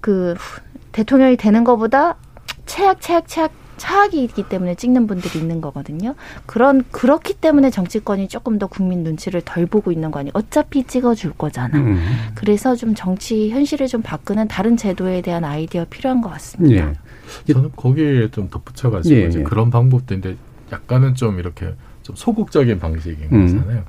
[0.00, 0.34] 그
[0.92, 2.16] 대통령이 되는 것보다
[2.64, 6.14] 최악 최악 최악 차악이 있기 때문에 찍는 분들이 있는 거거든요.
[6.46, 10.32] 그런 그렇기 때문에 정치권이 조금 더 국민 눈치를 덜 보고 있는 거 아니에요.
[10.34, 11.78] 어차피 찍어줄 거잖아.
[11.78, 12.00] 음.
[12.34, 16.94] 그래서 좀 정치 현실을 좀 바꾸는 다른 제도에 대한 아이디어 필요한 것 같습니다.
[17.46, 17.52] 예.
[17.52, 19.42] 저는 거기에 좀 덧붙여가지고 예, 이제 예.
[19.42, 20.36] 그런 방법도 있는데
[20.72, 23.46] 약간은 좀 이렇게 좀 소극적인 방식인 음.
[23.46, 23.84] 거잖아요.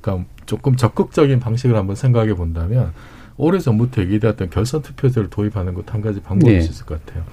[0.00, 2.92] 그러니까 조금 적극적인 방식을 한번 생각해 본다면
[3.36, 6.60] 오래 전부터 얘기되었던 결선 투표제를 도입하는 것도 한 가지 방법일 네.
[6.62, 7.24] 수 있을 것 같아요.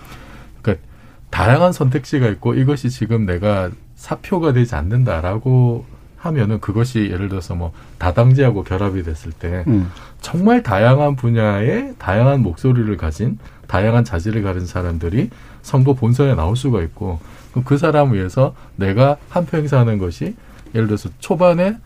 [1.33, 5.83] 다양한 선택지가 있고 이것이 지금 내가 사표가 되지 않는다라고
[6.17, 9.89] 하면은 그것이 예를 들어서 뭐 다당제하고 결합이 됐을 때 음.
[10.21, 15.31] 정말 다양한 분야의 다양한 목소리를 가진 다양한 자질을 가진 사람들이
[15.63, 17.19] 선거 본선에 나올 수가 있고
[17.65, 20.35] 그 사람을 위해서 내가 한 표 행사하는 것이
[20.75, 21.77] 예를 들어서 초반에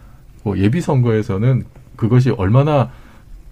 [0.43, 1.63] 뭐 예비 선거에서는
[1.95, 2.91] 그것이 얼마나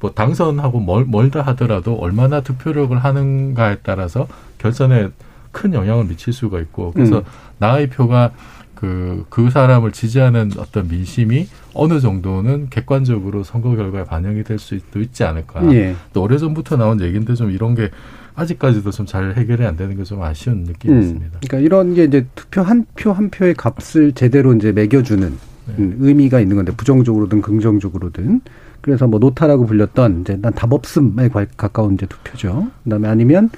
[0.02, 4.28] 뭐 당선하고 멀, 멀다 하더라도 얼마나 투표력을 하는가에 따라서
[4.58, 5.08] 결선에
[5.56, 7.24] 큰 영향을 미칠 수가 있고 그래서 음.
[7.60, 8.32] 나의 표가
[8.76, 15.24] 그, 그 사람을 지지하는 어떤 민심이 어느 정도는 객관적으로 선거 결과에 반영이 될 수도 있지
[15.24, 15.72] 않을까.
[15.74, 15.96] 예.
[16.12, 17.90] 또 오래전부터 나온 얘기인데 좀 이런 게
[18.36, 21.00] 아직까지도 좀 잘 해결이 안 되는 게 좀 아쉬운 느낌이 음.
[21.02, 21.40] 있습니다.
[21.48, 25.30] 그러니까 이런 게 이제 투표 한 표 한 표의 값을 제대로 이제 매겨주는
[25.68, 25.76] 네.
[25.80, 28.42] 음, 의미가 있는 건데 부정적으로든 긍정적으로든
[28.82, 32.68] 그래서 뭐 노타라고 불렸던 이제 난 답 없음에 가- 가까운 이제 투표죠.
[32.84, 33.50] 그다음에 아니면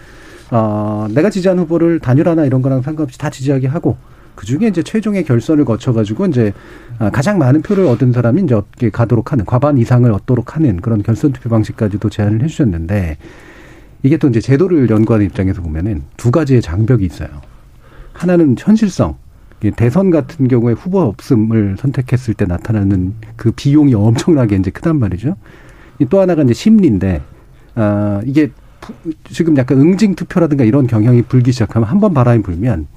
[0.51, 3.97] 어 내가 지지하는 후보를 단일화나 이런 거랑 상관없이 다 지지하게 하고
[4.35, 6.53] 그 중에 이제 최종의 결선을 거쳐가지고 이제
[6.99, 11.01] 아, 가장 많은 표를 얻은 사람이 이제 어떻게 가도록 하는 과반 이상을 얻도록 하는 그런
[11.01, 13.17] 결선 투표 방식까지도 제안을 해주셨는데
[14.03, 17.29] 이게 또 이제 제도를 연구하는 입장에서 보면은 두 가지의 장벽이 있어요.
[18.13, 19.17] 하나는 현실성.
[19.75, 25.35] 대선 같은 경우에 후보 없음을 선택했을 때 나타나는 그 비용이 엄청나게 이제 크단 말이죠.
[25.97, 27.23] 이또 하나가 이제 심리인데,
[27.73, 28.66] 아, 이게 부-
[29.31, 32.87] 지금 약간 응징 투표라든가 이런 경향이 불기 시작하면 한 번 바람이 불면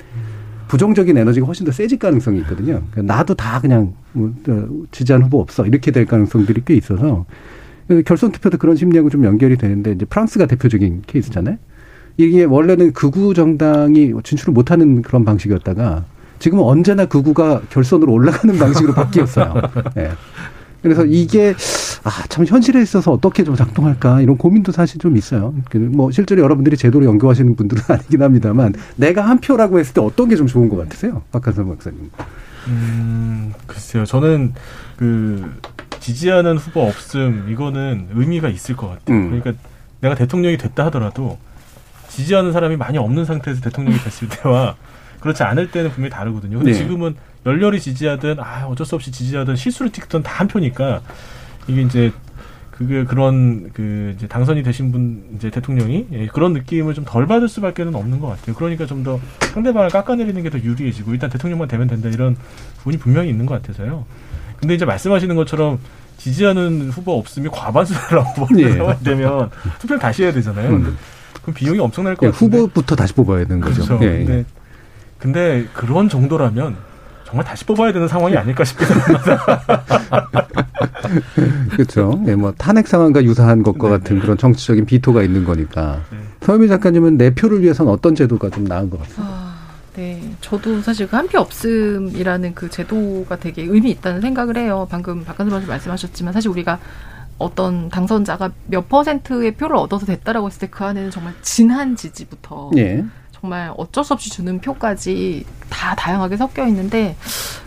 [0.68, 2.82] 부정적인 에너지가 훨씬 더 세질 가능성이 있거든요.
[2.92, 5.66] 그러니까 나도 다 그냥 뭐, 어, 지지한 후보 없어.
[5.66, 7.24] 이렇게 될 가능성들이 꽤 있어서
[7.88, 11.56] 그 결선 투표도 그런 심리하고 좀 연결이 되는데 이제 프랑스가 대표적인 케이스잖아요.
[12.18, 16.04] 이게 원래는 극우 정당이 진출을 못하는 그런 방식이었다가
[16.38, 19.54] 지금은 언제나 극우가 결선으로 올라가는 방식으로 바뀌었어요.
[19.98, 20.10] 예.
[20.82, 21.54] 그래서 이게
[22.04, 25.52] 아 참 현실에 있어서 어떻게 좀 작동할까 이런 고민도 사실 좀 있어요.
[25.70, 30.36] 그뭐 실제로 여러분들이 제도를 연구하시는 분들은 아니긴 합니다만 내가 한 표라고 했을 때 어떤 게
[30.36, 32.10] 좀 좋은 것 같으세요, 박한선 박사님?
[32.68, 34.04] 음, 글쎄요.
[34.04, 34.54] 저는
[34.96, 35.52] 그
[35.98, 39.16] 지지하는 후보 없음 이거는 의미가 있을 것 같아요.
[39.16, 39.26] 음.
[39.40, 39.52] 그러니까
[40.00, 41.38] 내가 대통령이 됐다 하더라도
[42.08, 44.76] 지지하는 사람이 많이 없는 상태에서 대통령이 됐을 때와
[45.20, 46.58] 그렇지 않을 때는 분명히 다르거든요.
[46.58, 46.78] 근데 네.
[46.78, 47.14] 지금은
[47.46, 51.00] 열렬히 지지하든 아 어쩔 수 없이 지지하든 실수를 찍든 다 한 표니까
[51.68, 52.12] 이게 이제
[52.70, 57.46] 그게 그런 그 이제 당선이 되신 분 이제 대통령이 예, 그런 느낌을 좀 덜 받을
[57.48, 58.54] 수밖에는 없는 것 같아요.
[58.56, 59.20] 그러니까 좀 더
[59.52, 62.36] 상대방을 깎아내리는 게 더 유리해지고 일단 대통령만 되면 된다 이런
[62.78, 64.04] 부분이 분명히 있는 것 같아서요.
[64.58, 65.78] 근데 이제 말씀하시는 것처럼
[66.18, 68.78] 지지하는 후보 없으면 과반수라고 예.
[69.04, 70.70] 되면 투표를 다시 해야 되잖아요.
[70.70, 70.96] 음.
[71.42, 72.56] 그럼 비용이 엄청날 것 예, 같은데.
[72.58, 73.84] 후보부터 다시 뽑아야 되는 거죠.
[73.84, 74.04] 그렇죠.
[74.04, 74.24] 예, 예.
[74.24, 74.44] 근데,
[75.18, 76.76] 근데 그런 정도라면
[77.30, 79.62] 정말 다시 뽑아야 되는 상황이 아닐까 싶기도 합니다.
[81.70, 82.20] 그렇죠.
[82.26, 86.00] 예, 뭐 탄핵 상황과 유사한 것과 같은 그런 정치적인 비토가 있는 거니까.
[86.42, 89.26] 서유미 작가님은 내 표를 위해서는 어떤 제도가 좀 나은 것 같아요?
[89.28, 89.54] 아,
[89.94, 90.20] 네.
[90.40, 94.88] 저도 사실 그 한 표 없음이라는 그 제도가 되게 의미 있다는 생각을 해요.
[94.90, 96.78] 방금 박근수 선수 말씀하셨지만 사실 우리가
[97.38, 103.04] 어떤 당선자가 몇 퍼센트의 표를 얻어서 됐다라고 했을 때 그 안에는 정말 진한 지지부터 예.
[103.40, 107.16] 정말 어쩔 수 없이 주는 표까지 다 다양하게 섞여 있는데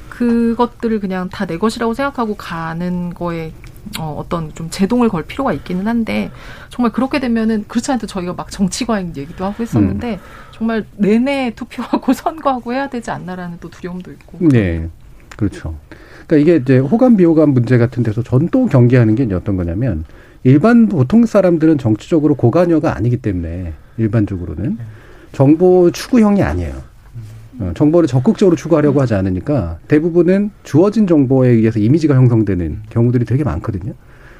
[0.09, 3.51] 그것들을 그냥 다 내 것이라고 생각하고 가는 거에
[3.99, 6.31] 어, 어떤 좀 제동을 걸 필요가 있기는 한데
[6.69, 10.19] 정말 그렇게 되면은 그렇지 않아도 저희가 막 정치과잉 얘기도 하고 했었는데
[10.51, 14.87] 정말 내내 투표하고 선거하고 해야 되지 않나라는 또 두려움도 있고 네.
[15.35, 15.75] 그렇죠.
[16.27, 20.05] 그러니까 이게 이제 호감 비호감 문제 같은 데서 전 또 경계하는 게 어떤 거냐면
[20.43, 24.77] 일반 보통 사람들은 정치적으로 고관여가 아니기 때문에 일반적으로는
[25.33, 26.73] 정보 추구형이 아니에요.
[27.59, 33.93] 어, 정보를 적극적으로 추구하려고 하지 않으니까 대부분은 주어진 정보에 의해서 이미지가 형성되는 경우들이 되게 많거든요.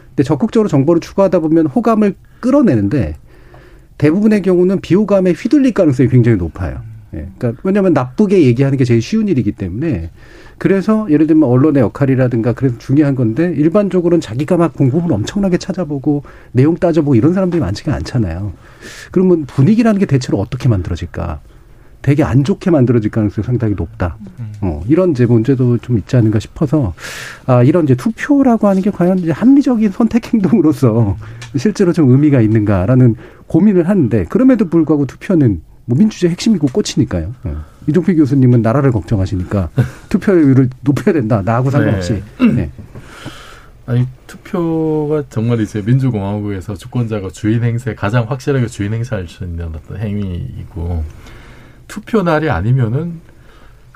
[0.10, 3.15] 근데 적극적으로 정보를 추구하다 보면 호감을 끌어내는데
[3.97, 6.82] 대부분의 경우는 비호감에 휘둘릴 가능성이 굉장히 높아요.
[7.13, 7.27] 예.
[7.38, 10.10] 그러니까 왜냐하면 나쁘게 얘기하는 게 제일 쉬운 일이기 때문에
[10.63, 16.23] 그래서 예를 들면 언론의 역할이라든가 그래서 중요한 건데 일반적으로는 자기가 막 공부를 엄청나게 찾아보고
[16.54, 18.54] 내용 따져보고 이런 사람들이 많지가 않잖아요.
[19.12, 21.41] 그러면 분위기라는 게 대체로 어떻게 만들어질까?
[22.02, 24.15] 되게 안 좋게 만들어질 가능성이 상당히 높다.
[24.62, 26.93] 어, 이런 이제 문제도 좀 있지 않은가 싶어서
[27.45, 31.17] 아, 이런 이제 투표라고 하는 게 과연 이제 합리적인 선택 행동으로서
[31.58, 33.15] 실제로 좀 의미가 있는가라는
[33.47, 37.34] 고민을 하는데 그럼에도 불구하고 투표는 뭐 민주주의 핵심이고 꽃이니까요.
[37.43, 37.72] 어.
[37.88, 39.69] 이종필 교수님은 나라를 걱정하시니까
[40.10, 41.41] 투표율을 높여야 된다.
[41.43, 42.24] 나하고 상관없이.
[42.56, 42.72] 네.
[43.86, 49.98] 아니 투표가 정말 이제 민주공화국에서 주권자가 주인 행세 가장 확실하게 주인 행사할 수 있는 어떤
[49.98, 51.04] 행위이고
[51.88, 53.19] 투표 날이 아니면은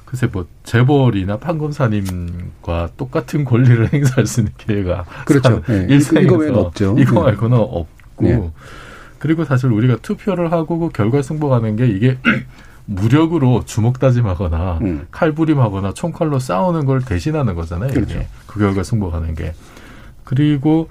[0.03, 5.61] 글쎄 뭐 재벌이나 판검사님과 똑같은 권리를 행사할 수 있는 기회가 그렇죠.
[5.67, 5.87] 네.
[5.89, 6.95] 일상에서 이거 없죠.
[6.97, 7.21] 이거 네.
[7.21, 7.87] 말고는 없고
[8.19, 8.51] 네.
[9.19, 12.17] 그리고 사실 우리가 투표를 하고 그 결과 승복하는 게 이게
[12.87, 15.07] 무력으로 주먹 다짐하거나 음.
[15.11, 17.93] 칼부림하거나 총칼로 싸우는 걸 대신하는 거잖아요.
[17.93, 18.25] 그렇죠.
[18.47, 19.53] 그 결과 승복하는 게.
[20.23, 20.89] 그리고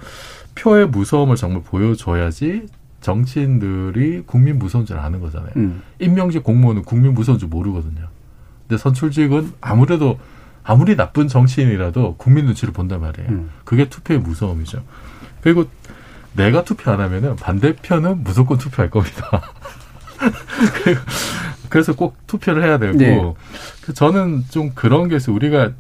[0.55, 2.67] 표의 무서움을 정말 보여줘야지
[3.01, 5.53] 정치인들이 국민 무서운 줄 아는 거잖아요.
[5.57, 5.83] 음.
[5.99, 8.09] 임명직 공무원은 국민 무서운 줄 모르거든요.
[8.69, 10.19] 근데 선출직은 아무래도
[10.65, 13.31] 아무리 나쁜 정치인이라도 국민 눈치를 본단 말이에요.
[13.31, 13.51] 음.
[13.65, 14.83] 그게 투표의 무서움이죠.
[15.41, 15.67] 그리고
[16.35, 19.43] 내가 투표 안 하면은 반대편은 무조건 투표할 겁니다.
[20.83, 21.01] 그리고
[21.69, 23.35] 그래서 꼭 투표를 해야 되고 네.
[23.83, 25.35] 그 저는 좀 그런 게 있어요.
[25.35, 25.73] 우리가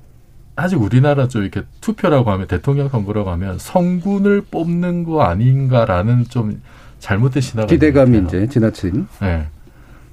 [0.56, 6.62] 아직 우리나라 좀 이렇게 투표라고 하면 대통령 선거라고 하면 성군을 뽑는 거 아닌가라는 좀
[6.98, 8.18] 잘못된 신화가 기대감이.
[8.26, 9.06] 이제 지나친.
[9.20, 9.46] 네.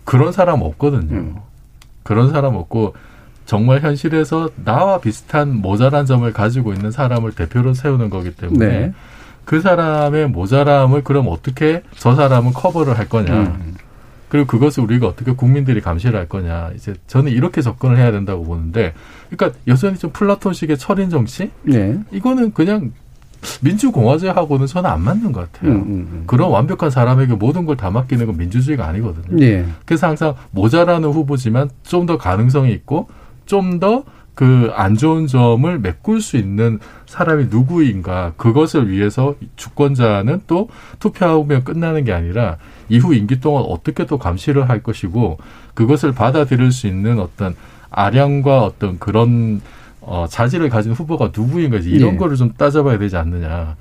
[0.03, 1.15] 그런 사람 없거든요.
[1.15, 1.35] 음.
[2.03, 2.93] 그런 사람 없고
[3.45, 8.93] 정말 현실에서 나와 비슷한 모자란 점을 가지고 있는 사람을 대표로 세우는 거기 때문에 네.
[9.45, 13.33] 그 사람의 모자람을 그럼 어떻게 저 사람은 커버를 할 거냐.
[13.33, 13.75] 음.
[14.33, 16.71] 그리고 그것을 우리가 어떻게 국민들이 감시를 할 거냐.
[16.75, 18.95] 이제 저는 이렇게 접근을 해야 된다고 보는데,
[19.29, 21.51] 그러니까 여전히 좀 플라톤식의 철인 정치?
[21.61, 21.99] 네.
[22.11, 22.93] 이거는 그냥
[23.61, 25.71] 민주공화제하고는 저는 안 맞는 것 같아요.
[25.71, 26.23] 음, 음, 음.
[26.25, 29.39] 그런 완벽한 사람에게 모든 걸 다 맡기는 건 민주주의가 아니거든요.
[29.45, 29.65] 예.
[29.85, 33.09] 그래서 항상 모자라는 후보지만 좀 더 가능성이 있고
[33.45, 34.03] 좀더
[34.35, 40.69] 그 안 좋은 점을 메꿀 수 있는 사람이 누구인가 그것을 위해서 주권자는 또
[40.99, 42.57] 투표하면 끝나는 게 아니라
[42.89, 45.37] 이후 임기 동안 어떻게 또 감시를 할 것이고
[45.73, 47.55] 그것을 받아들일 수 있는 어떤
[47.91, 49.61] 아량과 어떤 그런
[50.01, 52.17] 어, 자질을 가진 후보가 누구인가 이런 예.
[52.17, 53.75] 거를 좀 따져봐야 되지 않느냐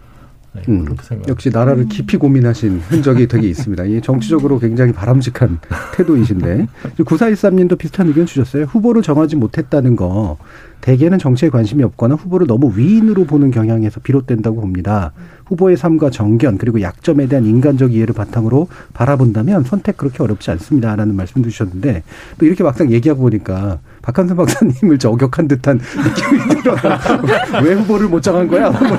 [0.54, 1.28] 네, 음, 그렇게 생각.
[1.28, 3.84] 역시 나라를 깊이 고민하신 흔적이 되게 있습니다.
[3.84, 5.58] 이 정치적으로 굉장히 바람직한
[5.96, 8.64] 태도이신데 9413님도 비슷한 의견 주셨어요.
[8.64, 10.36] 후보를 정하지 못했다는 거
[10.82, 15.12] 대개는 정치에 관심이 없거나 후보를 너무 위인으로 보는 경향에서 비롯된다고 봅니다.
[15.46, 21.48] 후보의 삶과 정견 그리고 약점에 대한 인간적 이해를 바탕으로 바라본다면 선택 그렇게 어렵지 않습니다라는 말씀도
[21.48, 22.02] 주셨는데
[22.38, 26.76] 또 이렇게 막상 얘기하고 보니까 박한선 박사님을 저격한 듯한 느낌이 들어요.
[27.64, 28.70] 왜 후보를 못 정한 거야?
[28.70, 28.80] 뭐.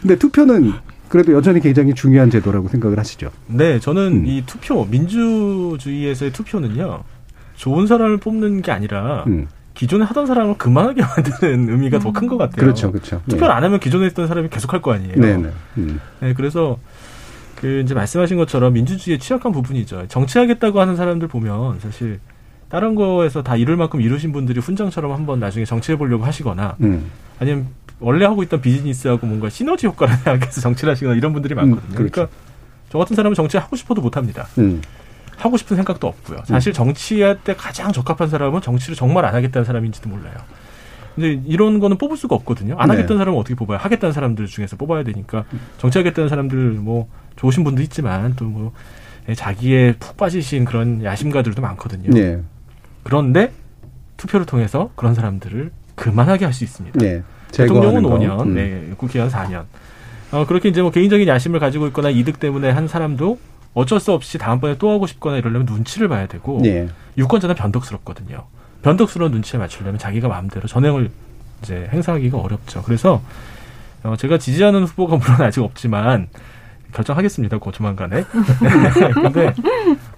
[0.00, 0.72] 근데 투표는
[1.08, 3.30] 그래도 여전히 굉장히 중요한 제도라고 생각을 하시죠.
[3.46, 4.26] 네, 저는 음.
[4.26, 7.02] 이 투표 민주주의에서의 투표는요
[7.56, 9.46] 좋은 사람을 뽑는 게 아니라 음.
[9.74, 11.00] 기존에 하던 사람을 그만하게
[11.40, 12.56] 만드는 의미가 더큰 것 같아요.
[12.56, 13.22] 그렇죠, 그렇죠.
[13.28, 15.14] 투표를 안 하면 기존에 했던 사람이 계속 할 거 아니에요.
[15.16, 15.50] 네, 네.
[15.78, 16.00] 음.
[16.20, 16.78] 네, 그래서
[17.60, 20.06] 그 이제 말씀하신 것처럼 민주주의의 취약한 부분이죠.
[20.08, 22.18] 정치하겠다고 하는 사람들 보면 사실
[22.72, 27.10] 다른 거에서 다 이룰 만큼 이루신 분들이 훈장처럼 한번 나중에 정치해 보려고 하시거나 음.
[27.38, 27.66] 아니면
[28.00, 31.94] 원래 하고 있던 비즈니스하고 뭔가 시너지 효과를 생각해서 정치를 하시거나 이런 분들이 많거든요.
[31.94, 32.10] 그렇죠.
[32.12, 32.34] 그러니까
[32.88, 34.46] 저 같은 사람은 정치 하고 싶어도 못 합니다.
[34.56, 34.80] 음.
[35.36, 36.44] 하고 싶은 생각도 없고요.
[36.46, 40.34] 사실 정치할 때 가장 적합한 사람은 정치를 정말 안 하겠다는 사람인지도 몰라요.
[41.14, 42.76] 근데 이런 거는 뽑을 수가 없거든요.
[42.78, 42.94] 안 네.
[42.94, 43.76] 하겠다는 사람은 어떻게 뽑아요?
[43.76, 45.44] 하겠다는 사람들 중에서 뽑아야 되니까
[45.76, 48.72] 정치하겠다는 사람들 뭐 좋으신 분도 있지만 또뭐
[49.36, 52.08] 자기의 푹 빠지신 그런 야심가들도 많거든요.
[52.10, 52.40] 네.
[53.02, 53.52] 그런데
[54.16, 56.98] 투표를 통해서 그런 사람들을 그만하게 할 수 있습니다.
[56.98, 57.22] 네.
[57.52, 58.36] 대통령은 제거하는 거.
[58.36, 58.54] 5년, 음.
[58.54, 59.64] 네, 국회의원 4년.
[60.30, 63.38] 어, 그렇게 이제 뭐 개인적인 야심을 가지고 있거나 이득 때문에 한 사람도
[63.74, 66.88] 어쩔 수 없이 다음번에 또 하고 싶거나 이러려면 눈치를 봐야 되고 네.
[67.18, 68.44] 유권자는 변덕스럽거든요.
[68.82, 71.10] 변덕스러운 눈치에 맞추려면 자기가 마음대로 전행을
[71.62, 72.82] 이제 행사하기가 어렵죠.
[72.82, 73.22] 그래서
[74.02, 76.28] 어, 제가 지지하는 후보가 물론 아직 없지만
[76.92, 77.58] 결정하겠습니다.
[77.58, 78.24] 그 조만간에.
[79.14, 79.54] 근데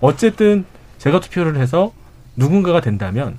[0.01, 0.65] 어쨌든
[0.99, 1.93] 제가 투표를 해서
[2.37, 3.39] 누군가가 된다면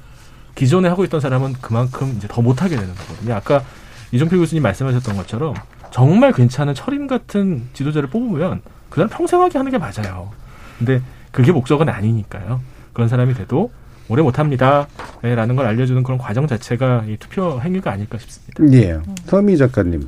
[0.56, 3.34] 기존에 하고 있던 사람은 그만큼 이제 더 못하게 되는 거거든요.
[3.34, 3.64] 아까
[4.12, 5.54] 이종필 교수님 말씀하셨던 것처럼
[5.92, 10.32] 정말 괜찮은 철임 같은 지도자를 뽑으면 그 사람 평생 하게 하는 게 맞아요.
[10.78, 12.62] 근데 그게 목적은 아니니까요.
[12.94, 13.72] 그런 사람이 돼도
[14.08, 14.88] 오래 못합니다.
[15.22, 18.78] 네, 라는 걸 알려주는 그런 과정 자체가 이 투표 행위가 아닐까 싶습니다.
[18.78, 19.00] 예.
[19.26, 20.08] 서미 작가님.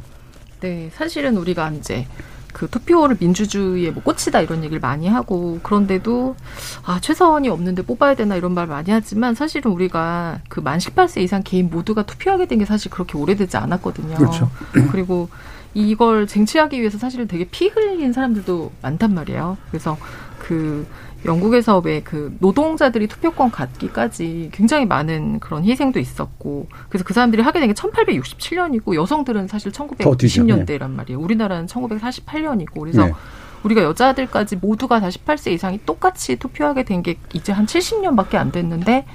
[0.62, 2.08] 네, 사실은 우리가 이제
[2.58, 6.36] 그 투표를 민주주의의 뭐 꽃이다 이런 얘기를 많이 하고 그런데도
[6.84, 11.44] 아 최선이 없는데 뽑아야 되나 이런 말 많이 하지만 사실은 우리가 그 만 18세 이상
[11.44, 14.16] 개인 모두가 투표하게 된 게 사실 그렇게 오래되지 않았거든요.
[14.16, 14.50] 그렇죠.
[14.92, 15.30] 그리고
[15.76, 19.58] 이걸 쟁취하기 위해서 사실은 되게 피 흘린 사람들도 많단 말이에요.
[19.70, 19.96] 그래서
[20.40, 20.88] 그
[21.28, 27.60] 영국에서 왜 그 노동자들이 투표권 갖기까지 굉장히 많은 그런 희생도 있었고 그래서 그 사람들이 하게
[27.60, 30.44] 된 게 1867년이고 여성들은 사실 더 뒤죠.
[30.44, 31.20] 1990년대란 말이에요.
[31.20, 33.14] 우리나라는 1948년이고 그래서 네.
[33.64, 39.06] 우리가 여자들까지 모두가 다 18세 이상이 똑같이 투표하게 된 게 이제 한 70년밖에 안 됐는데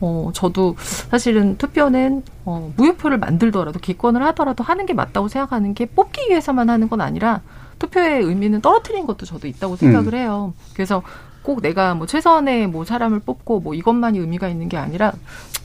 [0.00, 6.26] 어 저도 사실은 투표는 어 무효표를 만들더라도 기권을 하더라도 하는 게 맞다고 생각하는 게 뽑기
[6.28, 7.40] 위해서만 하는 건 아니라
[7.78, 10.18] 투표의 의미는 떨어뜨린 것도 저도 있다고 생각을 음.
[10.18, 10.54] 해요.
[10.74, 11.02] 그래서
[11.46, 15.12] 꼭 내가 뭐 최선의 뭐 사람을 뽑고 뭐 이것만이 의미가 있는 게 아니라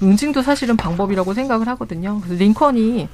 [0.03, 2.19] 응징도 사실은 방법이라고 생각을 하거든요.
[2.21, 3.09] 그래서 링컨이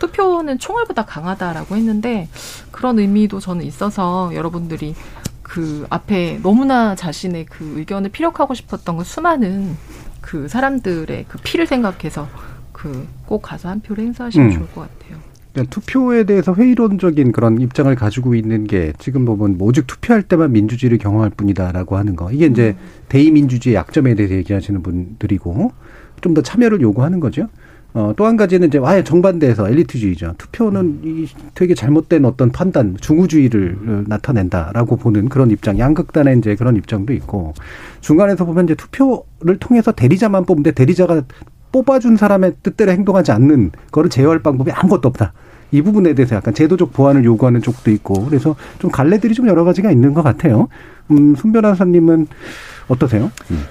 [0.00, 2.28] 투표는 총알보다 강하다라고 했는데
[2.70, 4.94] 그런 의미도 저는 있어서 여러분들이
[5.42, 9.78] 그 앞에 너무나 자신의 그 의견을 피력하고 싶었던 그 수많은
[10.20, 12.28] 그 사람들의 그 피를 생각해서
[12.72, 14.52] 그 꼭 가서 한 표를 행사하시면 음.
[14.52, 15.16] 좋을 것 같아요.
[15.52, 20.52] 그러니까 투표에 대해서 회의론적인 그런 입장을 가지고 있는 게 지금 보면 뭐 오직 투표할 때만
[20.52, 22.30] 민주주의를 경험할 뿐이다라고 하는 거.
[22.30, 22.76] 이게 이제
[23.08, 25.72] 대의민주주의의 약점에 대해서 얘기하시는 분들이고
[26.20, 27.48] 좀 더 참여를 요구하는 거죠.
[27.92, 30.34] 어, 또 한 가지는 이제 아예 정반대에서 엘리트주의죠.
[30.38, 36.76] 투표는 이 되게 잘못된 어떤 판단, 중우주의를 어, 나타낸다라고 보는 그런 입장, 양극단의 이제 그런
[36.76, 37.54] 입장도 있고
[38.00, 41.22] 중간에서 보면 이제 투표를 통해서 대리자만 뽑는데 대리자가
[41.72, 45.32] 뽑아준 사람의 뜻대로 행동하지 않는 거를 제어할 방법이 아무것도 없다.
[45.72, 49.90] 이 부분에 대해서 약간 제도적 보완을 요구하는 쪽도 있고 그래서 좀 갈래들이 좀 여러 가지가
[49.90, 50.68] 있는 것 같아요.
[51.10, 52.26] 음, 손 변호사님은
[52.90, 53.30] 어떠세요?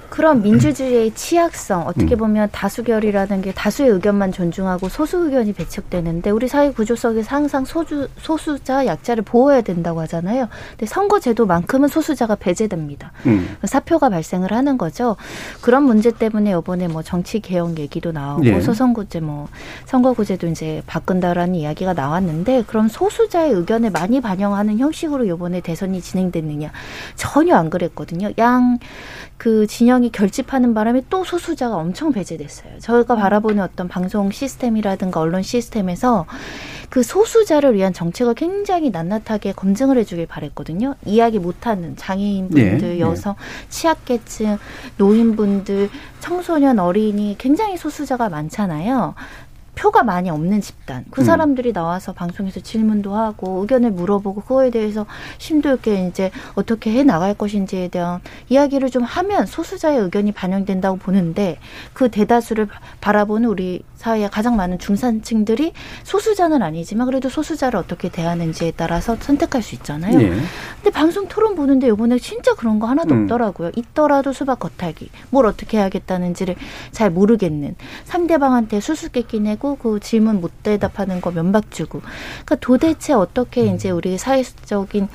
[0.10, 2.20] 그런 민주주의의 취약성 어떻게 음.
[2.20, 8.08] 보면 다수결이라는 게 다수의 의견만 존중하고 소수 의견이 배척되는데 우리 사회 구조 속에서 항상 소주,
[8.18, 10.48] 소수자 약자를 보호해야 된다고 하잖아요.
[10.72, 13.12] 근데 선거제도만큼은 소수자가 배제됩니다.
[13.26, 13.58] 음.
[13.64, 15.18] 사표가 발생을 하는 거죠.
[15.62, 18.62] 그런 문제 때문에 이번에 뭐 정치 개혁 얘기도 나오고 예.
[18.62, 19.50] 소선구제 뭐
[19.86, 26.72] 선거구제도 이제 바꾼다라는 이야기가 나왔는데 그럼 소수자의 의견을 많이 반영하는 형식으로 이번에 대선이 진행됐느냐
[27.16, 28.32] 전혀 안 그랬거든요.
[28.38, 28.80] 양
[29.38, 32.80] 그 진영이 결집하는 바람에 또 소수자가 엄청 배제됐어요.
[32.80, 36.26] 저희가 바라보는 어떤 방송 시스템이라든가 언론 시스템에서
[36.90, 40.96] 그 소수자를 위한 정책을 굉장히 낱낱하게 검증을 해주길 바랬거든요.
[41.06, 43.36] 이야기 못하는 장애인분들, 예, 여성,
[43.70, 44.58] 취약계층,
[44.98, 49.14] 노인분들, 청소년, 어린이 굉장히 소수자가 많잖아요.
[49.80, 51.06] 표가 많이 없는 집단.
[51.10, 51.26] 그 음.
[51.26, 55.06] 사람들이 나와서 방송에서 질문도 하고 의견을 물어보고 그거에 대해서
[55.38, 61.60] 심도 있게 이제 어떻게 해 나갈 것인지에 대한 이야기를 좀 하면 소수자의 의견이 반영된다고 보는데
[61.94, 68.72] 그 대다수를 바- 바라보는 우리 사회의 가장 많은 중산층들이 소수자는 아니지만 그래도 소수자를 어떻게 대하는지에
[68.76, 70.20] 따라서 선택할 수 있잖아요.
[70.22, 70.30] 예.
[70.30, 73.24] 근데 방송 토론 보는데 이번에 진짜 그런 거 하나도 음.
[73.24, 73.72] 없더라고요.
[73.76, 75.10] 있더라도 수박 겉핥기.
[75.30, 76.56] 뭘 어떻게 해야겠다는지를
[76.92, 77.76] 잘 모르겠는.
[78.06, 82.02] 상대방한테 수수께끼 내고 그 질문 못 대답하는 거 면박 주고.
[82.02, 85.08] 그러니까 도대체 어떻게 이제 우리 사회적인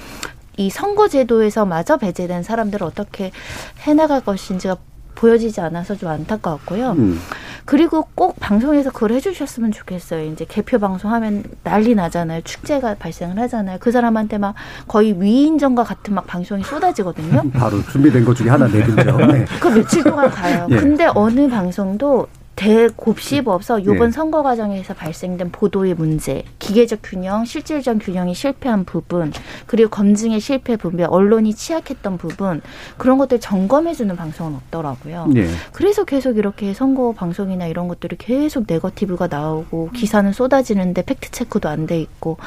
[0.56, 3.32] 이 선거제도에서 마저 배제된 사람들을 어떻게
[3.80, 4.76] 해나갈 것인지가
[5.14, 6.92] 보여지지 않아서 좀 안타까웠고요.
[6.92, 7.20] 음.
[7.64, 10.24] 그리고 꼭 방송에서 그걸 해주셨으면 좋겠어요.
[10.26, 12.42] 이제 개표 방송하면 난리 나잖아요.
[12.42, 13.78] 축제가 발생을 하잖아요.
[13.80, 14.54] 그 사람한테 막
[14.86, 17.50] 거의 위인전과 같은 막 방송이 쏟아지거든요.
[17.54, 19.16] 바로 준비된 것 중에 하나 내든죠.
[19.32, 19.46] 네.
[19.60, 20.66] 그 며칠 동안 가요.
[20.70, 20.76] 예.
[20.76, 24.10] 근데 어느 방송도 대곱씹어서 이번 예.
[24.10, 29.32] 선거 과정에서 발생된 보도의 문제, 기계적 균형, 실질적 균형이 실패한 부분,
[29.66, 32.60] 그리고 검증의 실패 부분, 언론이 취약했던 부분
[32.98, 35.30] 그런 것들 점검해주는 방송은 없더라고요.
[35.36, 35.48] 예.
[35.72, 41.84] 그래서 계속 이렇게 선거 방송이나 이런 것들이 계속 네거티브가 나오고 기사는 쏟아지는데 팩트 체크도 안
[41.84, 42.38] 돼 있고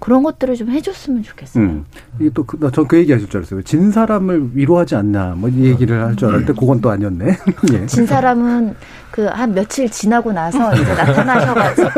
[0.00, 1.64] 그런 것들을 좀 해줬으면 좋겠어요.
[1.64, 1.84] 음.
[2.20, 3.62] 이게 또, 그, 전그 얘기 하실 줄 알았어요.
[3.62, 7.24] 진 사람을 위로하지 않나, 뭐, 이 얘기를 할 줄 알았는데, 그건 또 아니었네.
[7.72, 7.86] 예.
[7.86, 8.74] 진 사람은
[9.12, 11.90] 그 한 며칠 지나고 나서 이제 나타나셔가지고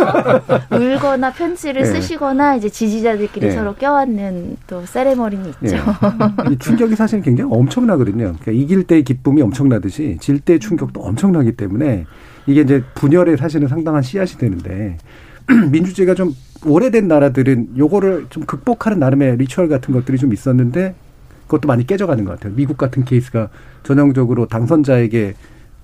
[0.77, 1.85] 울거나 편지를 예.
[1.87, 3.51] 쓰시거나 이제 지지자들끼리 예.
[3.53, 5.77] 서로 껴안는 또 세레머니는 있죠.
[5.77, 6.53] 예.
[6.53, 8.35] 이 충격이 사실 굉장히 엄청나거든요.
[8.41, 12.05] 그러니까 이길 때의 기쁨이 엄청나듯이 질 때의 충격도 엄청나기 때문에
[12.47, 14.99] 이게 이제 분열에 사실은 상당한 씨앗이 되는데
[15.71, 16.35] 민주주의가 좀
[16.67, 20.95] 오래된 나라들은 요거를 좀 극복하는 나름의 ritual 같은 것들이 좀 있었는데
[21.47, 22.55] 그것도 많이 깨져가는 것 같아요.
[22.57, 23.51] 미국 같은 케이스가
[23.83, 25.35] 전형적으로 당선자에게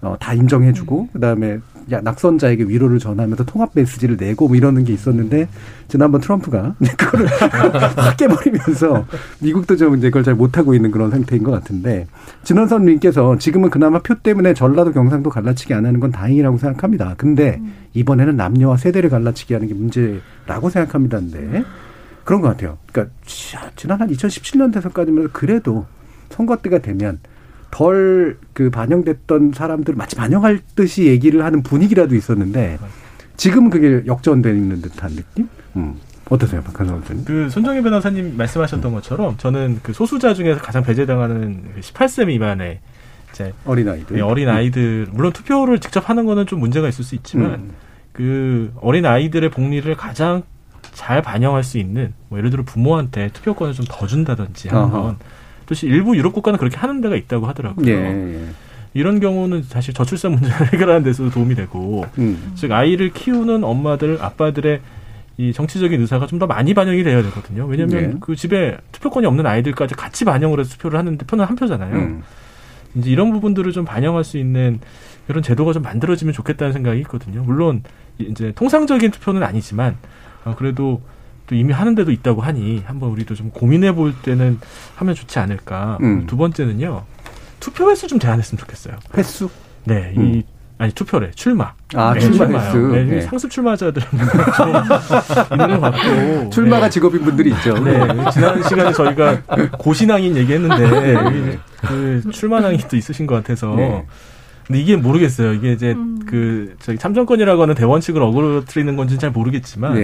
[0.03, 1.61] 어, 다 인정해주고 그다음에
[1.93, 5.49] 야, 낙선자에게 위로를 전하면서 통합 메시지를 내고 뭐 이러는 게 있었는데
[5.89, 7.27] 지난번 트럼프가 그거를
[7.97, 9.07] 확 깨버리면서
[9.41, 12.07] 미국도 좀 이제 그걸 잘 못하고 있는 그런 상태인 것 같은데
[12.45, 17.15] 진원선 님께서 지금은 그나마 표 때문에 전라도 경상도 갈라치기 안 하는 건 다행이라고 생각합니다.
[17.17, 17.61] 근데
[17.95, 21.65] 이번에는 남녀와 세대를 갈라치기 하는 게 문제라고 생각합니다인데
[22.25, 22.79] 그런 것 같아요.
[22.93, 23.15] 그러니까
[23.77, 25.87] 지난 한 2017년 대선까지만 그래도
[26.31, 27.19] 선거 때가 되면
[27.71, 32.79] 덜 그 반영됐던 사람들 마치 반영할 듯이 얘기를 하는 분위기라도 있었는데
[33.37, 35.49] 지금은 그게 역전되는 듯한 느낌?
[35.77, 35.95] 음.
[36.29, 37.25] 어떠세요, 박한선 선생님?
[37.25, 42.81] 그 손정희 변호사님 말씀하셨던 것처럼 저는 그 소수자 중에서 가장 배제당하는 18세 미만의
[43.33, 47.15] 이제 어린 아이들, 네, 어린 아이들 물론 투표를 직접 하는 거는 좀 문제가 있을 수
[47.15, 47.71] 있지만 음.
[48.13, 50.43] 그 어린 아이들의 복리를 가장
[50.93, 55.17] 잘 반영할 수 있는 뭐 예를 들어 부모한테 투표권을 좀 더 준다든지 하는 어허.
[55.71, 57.87] 건또 일부 유럽 국가는 그렇게 하는 데가 있다고 하더라고요.
[57.89, 58.45] 예, 예.
[58.93, 62.53] 이런 경우는 사실 저출산 문제를 해결하는 데서도 도움이 되고 음.
[62.57, 64.81] 즉 아이를 키우는 엄마들 아빠들의
[65.39, 67.67] 이 정치적인 의사가 좀 더 많이 반영이 돼야 되거든요.
[67.67, 68.17] 왜냐하면 예.
[68.21, 71.95] 그 집에 투표권이 없는 아이들까지 같이 반영을 해서 투표를 하는데 표는 한 표잖아요.
[71.95, 72.23] 음.
[72.97, 74.81] 이제 이런 부분들을 좀 반영할 수 있는
[75.29, 77.43] 이런 제도가 좀 만들어지면 좋겠다는 생각이 있거든요.
[77.43, 77.83] 물론
[78.19, 79.97] 이제 통상적인 투표는 아니지만
[80.45, 81.01] 어, 그래도
[81.51, 84.61] 또 이미 하는 데도 있다고 하니 한번 우리도 좀 고민해 볼 때는
[84.95, 85.99] 하면 좋지 않을까.
[86.01, 86.25] 음.
[86.29, 87.03] 두 번째는요.
[87.59, 88.95] 투표 횟수 좀 제한했으면 좋겠어요.
[89.17, 89.51] 횟수?
[89.83, 90.43] 네, 이 음.
[90.79, 91.73] 아니 투표래 출마.
[91.95, 92.67] 아, 네, 출마 출마요.
[92.69, 92.79] 횟수.
[92.95, 93.21] 네, 네.
[93.23, 94.21] 상습 출마자들 좀
[95.51, 96.51] 있는 것 같고.
[96.51, 96.91] 출마가 네.
[96.91, 97.75] 직업인 분들이 있죠.
[97.83, 97.99] 네,
[98.33, 99.43] 지난 시간에 저희가
[99.77, 103.75] 고신앙인 얘기했는데 여기 그 출마낭이 또 있으신 것 같아서.
[103.75, 104.07] 네.
[104.69, 105.55] 근데 이게 모르겠어요.
[105.55, 105.97] 이게 이제
[106.29, 109.95] 그 저기 참정권이라고 하는 대원칙을 어그러뜨리는 건지는 잘 모르겠지만.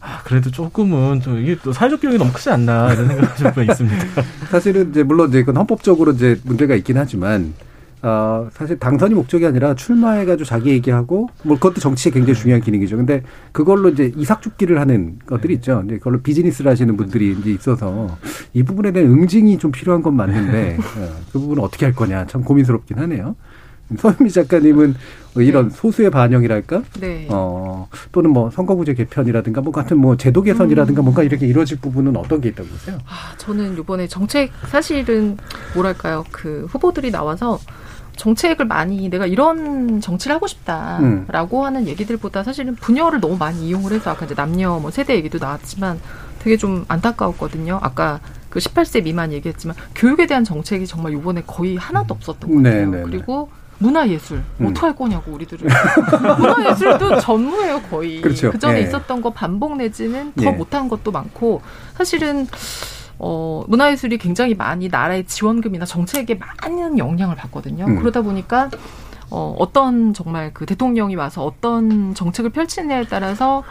[0.00, 0.06] 네.
[0.08, 4.06] 아, 그래도 조금은 좀 이게 또 사회적 비용이 너무 크지 않나 이런 생각이 좀 있습니다.
[4.50, 7.54] 사실은 이제 물론 이제 그건 헌법적으로 이제 문제가 있긴 하지만
[8.00, 12.96] 어, 사실 당선이 목적이 아니라 출마해가지고 자기 얘기하고 뭐 그것도 정치에 굉장히 중요한 기능이죠.
[12.96, 15.82] 근데 그걸로 이제 이삭죽기를 하는 것들이 있죠.
[15.84, 18.16] 이제 그걸로 비즈니스를 하시는 분들이 이제 있어서
[18.54, 22.44] 이 부분에 대한 응징이 좀 필요한 건 맞는데 어, 그 부분은 어떻게 할 거냐 참
[22.44, 23.34] 고민스럽긴 하네요.
[23.96, 24.94] 서현미 작가님은
[25.34, 26.82] 뭐 이런 소수의 반영이랄까?
[27.00, 27.26] 네.
[27.30, 32.40] 어, 또는 뭐 선거구제 개편이라든가 뭐 같은 뭐 제도 개선이라든가 뭔가 이렇게 이루어질 부분은 어떤
[32.40, 32.98] 게 있다고 보세요?
[33.06, 35.36] 아, 저는 이번에 정책 사실은
[35.74, 37.58] 뭐랄까요 그 후보들이 나와서
[38.16, 44.10] 정책을 많이 내가 이런 정치를 하고 싶다라고 하는 얘기들보다 사실은 분열을 너무 많이 이용을 해서
[44.10, 46.00] 아까 이제 남녀 뭐 세대 얘기도 나왔지만
[46.40, 47.78] 되게 좀 안타까웠거든요.
[47.80, 48.20] 아까
[48.50, 52.90] 그 18세 미만 얘기했지만 교육에 대한 정책이 정말 이번에 거의 하나도 없었던 것 네, 같아요.
[52.90, 53.02] 네, 네.
[53.04, 54.66] 그리고 문화예술 음.
[54.66, 55.68] 어떻게 할 거냐고 우리들은
[56.38, 58.50] 문화예술도 전무해요 거의 그렇죠.
[58.50, 58.82] 그 전에 예.
[58.82, 60.50] 있었던 거 반복 내지는 더 예.
[60.50, 61.62] 못한 것도 많고
[61.94, 62.46] 사실은
[63.18, 67.84] 어, 문화예술이 굉장히 많이 나라의 지원금이나 정책에 많은 영향을 받거든요.
[67.86, 67.98] 음.
[67.98, 68.70] 그러다 보니까
[69.30, 73.64] 어, 어떤 정말 그 대통령이 와서 어떤 정책을 펼치느냐에 따라서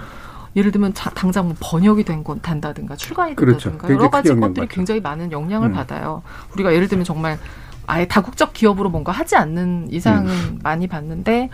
[0.55, 3.70] 예를 들면 자, 당장 뭐 번역이 된 건 단다든가 출간이 그렇죠.
[3.70, 4.76] 된다든가 굉장히 여러 가지 것들이 받죠.
[4.76, 5.74] 굉장히 많은 영향을 음.
[5.74, 6.24] 받아요.
[6.53, 7.38] 우리가 예를 들면 정말
[7.88, 10.60] 아예 다국적 기업으로 뭔가 하지 않는 이상은 음.
[10.62, 11.50] 많이 봤는데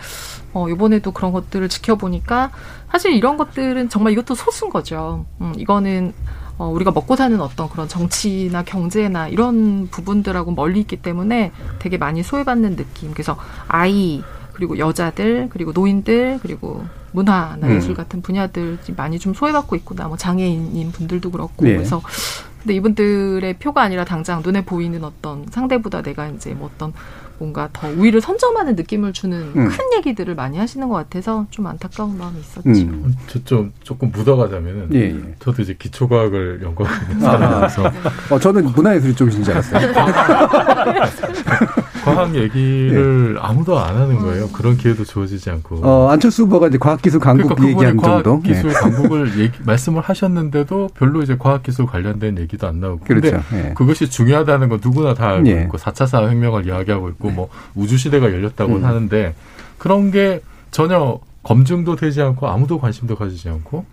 [0.53, 2.51] 어 이번에도 그런 것들을 지켜보니까
[2.91, 5.25] 사실 이런 것들은 정말 이것도 소수인 거죠.
[5.39, 6.13] 음, 이거는
[6.57, 12.23] 어, 우리가 먹고 사는 어떤 그런 정치나 경제나 이런 부분들하고 멀리 있기 때문에 되게 많이
[12.23, 13.11] 소외받는 느낌.
[13.11, 14.23] 그래서 아이
[14.53, 17.75] 그리고 여자들 그리고 노인들 그리고 문화나 음.
[17.75, 20.07] 예술 같은 분야들 많이 좀 소외받고 있구나.
[20.07, 21.73] 뭐 장애인인 분들도 그렇고 네.
[21.73, 22.01] 그래서
[22.63, 26.93] 근데 이분들의 표가 아니라 당장 눈에 보이는 어떤 상대보다 내가 이제 뭐 어떤
[27.43, 29.67] 뭔가 더 우위를 선점하는 느낌을 주는 음.
[29.67, 32.69] 큰 얘기들을 많이 하시는 것 같아서 좀 안타까운 마음이 있었죠.
[32.69, 33.13] 음.
[33.27, 35.35] 저좀 조금 묻어가자면은 예, 예.
[35.39, 37.91] 저도 이제 기초과학을 연구하고 있는 아, 사람이라서
[38.31, 39.91] 어, 저는 문화예술이 쪽이신 줄 알았어요.
[42.03, 44.49] 과학 얘기를 아무도 안 하는 거예요.
[44.49, 45.79] 그런 기회도 주어지지 않고.
[45.83, 48.41] 어, 안철수 후보가 이제 과학기술 강국 그러니까 얘기한 정도.
[48.41, 48.73] 과학기술 예.
[48.73, 53.05] 강국을 얘기, 말씀을 하셨는데도 별로 이제 과학기술 관련된 얘기도 안 나오고.
[53.05, 53.41] 그렇죠.
[53.53, 53.73] 예.
[53.73, 55.63] 그것이 중요하다는 건 누구나 다 알고 예.
[55.63, 58.85] 있고 4차 산업혁명을 이야기하고 있고 뭐 우주 시대가 열렸다고 음.
[58.85, 59.33] 하는데
[59.77, 63.85] 그런 게 전혀 검증도 되지 않고 아무도 관심도 가지지 않고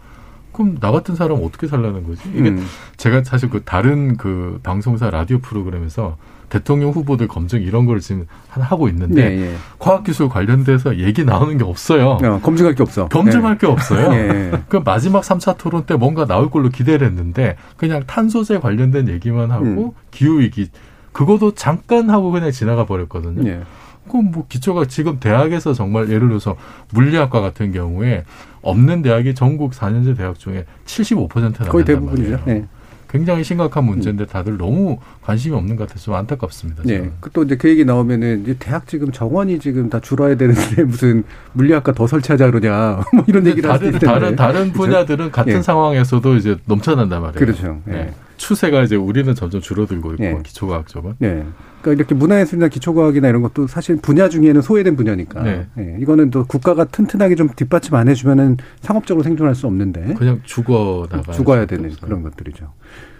[0.52, 2.22] 그럼 나 같은 사람은 어떻게 살라는 거지?
[2.34, 2.66] 이게 음.
[2.96, 6.16] 제가 사실 그 다른 그 방송사 라디오 프로그램에서
[6.48, 9.54] 대통령 후보들 검증 이런 걸 지금 하- 하고 있는데 예, 예.
[9.78, 12.18] 과학기술 관련돼서 얘기 나오는 게 없어요.
[12.20, 13.06] 어, 검증할 게 없어.
[13.06, 14.12] 검증할 게 없어요.
[14.12, 14.62] 예.
[14.68, 19.64] 그 마지막 3차 토론 때 뭔가 나올 걸로 기대를 했는데 그냥 탄소제 관련된 얘기만 하고
[19.64, 19.90] 음.
[20.10, 20.68] 기후 위기
[21.12, 23.48] 그거도 잠깐 하고 그냥 지나가 버렸거든요.
[23.48, 23.60] 예.
[24.08, 26.56] 그럼 뭐 기초가 지금 대학에서 정말 예를 들어서
[26.92, 28.24] 물리학과 같은 경우에
[28.62, 32.40] 없는 대학이 전국 4년제 대학 중에 75%나 거의 대부분이죠.
[32.48, 32.64] 예.
[33.10, 36.84] 굉장히 심각한 문제인데 다들 너무 관심이 없는 것 같아서 좀 안타깝습니다.
[36.84, 37.10] 네.
[37.18, 41.92] 그또 이제 그 얘기 나오면은 이제 대학 지금 정원이 지금 다 줄어야 되는데 무슨 물리학과
[41.92, 44.36] 더 설치하자 그러냐 뭐 이런 얘기를 할 수도 다른.
[44.36, 44.72] 다른?
[44.72, 45.62] 분야들은 같은 예.
[45.62, 47.38] 상황에서도 이제 넘쳐난단 말이에요.
[47.38, 47.80] 그렇죠.
[47.88, 47.92] 예.
[47.92, 48.14] 네.
[48.40, 50.38] 추세가 이제 우리는 점점 줄어들고 있고 예.
[50.42, 51.16] 기초과학 쪽은.
[51.18, 51.44] 네.
[51.82, 55.42] 그러니까 이렇게 문화예술이나 기초과학이나 이런 것도 사실 분야 중에는 소외된 분야니까.
[55.42, 55.66] 네.
[55.78, 55.96] 예.
[56.00, 60.14] 이거는 또 국가가 튼튼하게 좀 뒷받침 안 해주면은 상업적으로 생존할 수 없는데.
[60.14, 61.32] 그냥 죽어 나가.
[61.32, 62.72] 죽어야 되는 그런 것들이죠.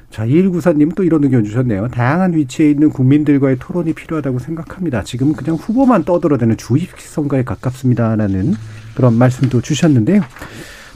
[0.09, 1.89] 자, 2194님 또 이런 의견 주셨네요.
[1.89, 5.05] 다양한 위치에 있는 국민들과의 토론이 필요하다고 생각합니다.
[5.05, 8.55] 지금은 그냥 후보만 떠들어대는 주입 선거에 가깝습니다라는
[8.97, 10.23] 그런 말씀도 주셨는데요.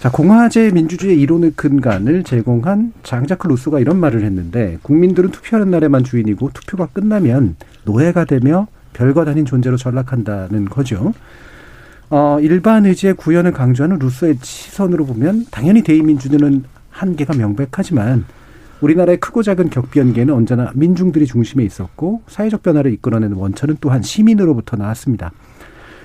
[0.04, 6.50] 자, 공화제 민주주의 이론의 근간을 제공한 장자크 루소가 이런 말을 했는데 국민들은 투표하는 날에만 주인이고
[6.52, 11.14] 투표가 끝나면 노예가 되며 별것 아닌 존재로 전락한다는 거죠.
[12.10, 18.26] 어, 일반 의지의 구현을 강조하는 루소의 시선으로 보면 당연히 대의민주주의는 한계가 명백하지만
[18.82, 25.32] 우리나라의 크고 작은 격변계는 언제나 민중들이 중심에 있었고 사회적 변화를 이끌어내는 원천은 또한 시민으로부터 나왔습니다.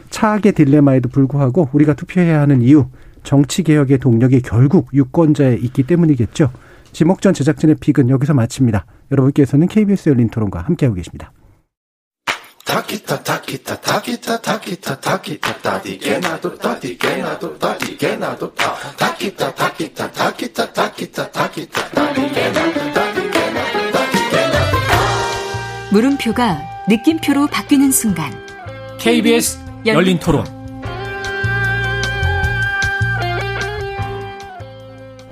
[0.09, 2.85] 차악의 딜레마에도 불구하고 우리가 투표해야 하는 이유,
[3.29, 6.51] 정치 개혁의 동력이 결국 유권자에 있기 때문이겠죠.
[6.93, 8.87] 지목전 제작진의 픽은 여기서 마칩니다.
[9.11, 11.31] 여러분께서는 KBS 열린 토론과 함께하고 계십니다.
[25.91, 26.57] 물음표가
[26.87, 28.31] 느낌표로 바뀌는 순간
[28.97, 30.58] KBS 열린 토론.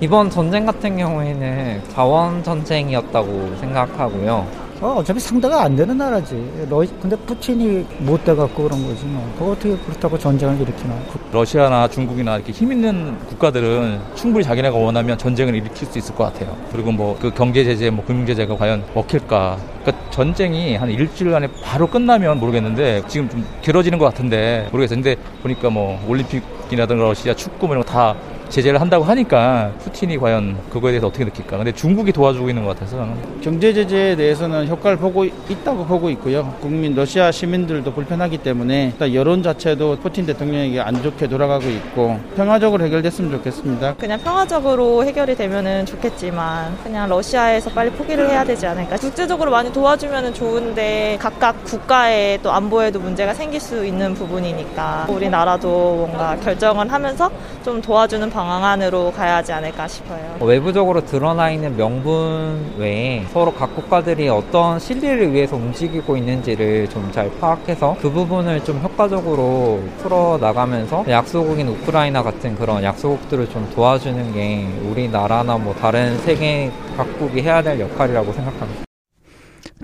[0.00, 4.46] 이번 전쟁 같은 경우에는 자원 전쟁이었다고 생각하고요.
[4.80, 6.36] 어, 어차피 상대가 안 되는 나라지.
[6.70, 9.28] 러, 근데 푸틴이 못 돼갖고 그런 거지 뭐.
[9.36, 10.94] 그거 어떻게 그렇다고 전쟁을 일으키나.
[11.32, 16.56] 러시아나 중국이나 이렇게 힘 있는 국가들은 충분히 자기네가 원하면 전쟁을 일으킬 수 있을 것 같아요.
[16.70, 19.58] 그리고 뭐 그 경제 제재, 뭐 금융 제재가 과연 먹힐까?
[19.82, 25.02] 그러니까 전쟁이 한 일주일 안에 바로 끝나면 모르겠는데 지금 좀 길어지는 것 같은데 모르겠어요.
[25.02, 28.14] 근데 보니까 뭐 올림픽이라든가 러시아 축구 뭐 이런 거 다
[28.48, 31.58] 제재를 한다고 하니까 푸틴이 과연 그거에 대해서 어떻게 느낄까?
[31.58, 33.06] 근데 중국이 도와주고 있는 것 같아서
[33.42, 36.54] 경제 제재에 대해서는 효과를 보고 있다고 보고 있고요.
[36.60, 42.84] 국민 러시아 시민들도 불편하기 때문에 일단 여론 자체도 푸틴 대통령에게 안 좋게 돌아가고 있고 평화적으로
[42.84, 43.94] 해결됐으면 좋겠습니다.
[43.94, 48.96] 그냥 평화적으로 해결이 되면은 좋겠지만 그냥 러시아에서 빨리 포기를 해야 되지 않을까.
[48.96, 56.36] 국제적으로 많이 도와주면은 좋은데 각각 국가의 또 안보에도 문제가 생길 수 있는 부분이니까 우리나라도 뭔가
[56.36, 57.30] 결정을 하면서
[57.64, 60.36] 좀 도와주는 방 안으로 가야 하지 않을까 싶어요.
[60.40, 67.30] 외부적으로 드러나 있는 명분 외에 서로 각 국가들이 어떤 실리를 위해서 움직이고 있는지를 좀 잘
[67.40, 74.66] 파악해서 그 부분을 좀 효과적으로 풀어 나가면서 약소국인 우크라이나 같은 그런 약소국들을 좀 도와주는 게
[74.90, 78.87] 우리나라나 뭐 다른 세계 각국이 해야 될 역할이라고 생각합니다.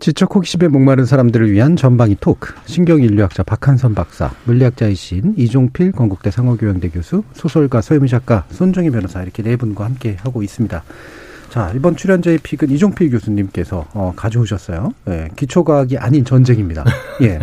[0.01, 2.53] 지적 호기심에 목마른 사람들을 위한 전방위 토크.
[2.67, 9.57] 신경인류학자 박한선 박사, 물리학자이신 이종필 건국대 상호교양대 교수, 소설가 서유미 작가, 손정희 변호사 이렇게 네
[9.57, 10.83] 분과 함께 하고 있습니다.
[11.51, 14.93] 자, 이번 출연자의 픽은 이종필 교수님께서 어, 가져오셨어요.
[15.09, 16.85] 예, 기초과학이 아닌 전쟁입니다.
[17.23, 17.39] 예,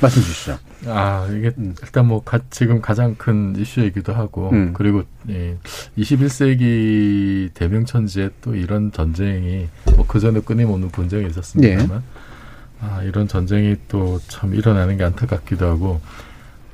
[0.00, 0.58] 말씀 주시죠.
[0.86, 4.72] 아 이게 일단 뭐 가, 지금 가장 큰 이슈이기도 하고 음.
[4.74, 5.56] 그리고 예,
[5.98, 12.02] 21세기 대명천지에 또 이런 전쟁이 뭐 그 전에 끊임없는 분쟁이 있었습니다만
[12.80, 16.00] 아 이런 전쟁이 또 참 일어나는 게 안타깝기도 하고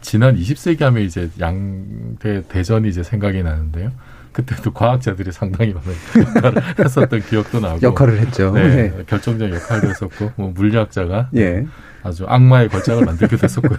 [0.01, 3.93] 지난 20세기 하면 이제 양대 대전이 이제 생각이 나는데요.
[4.33, 8.53] 그때도 과학자들이 상당히 많은 역할을 했었던 기억도 나고 역할을 했죠.
[8.53, 9.05] 네, 네.
[9.07, 11.67] 결정적 역할도 했었고 뭐 물리학자가 예.
[12.03, 13.79] 아주 악마의 걸작을 만들기도 했었고요.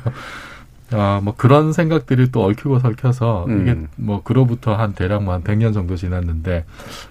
[0.91, 3.61] 아, 뭐 그런 생각들이 또 얽히고 설켜서 음.
[3.61, 6.65] 이게 뭐 그로부터 한 대략 뭐한 100년 정도 지났는데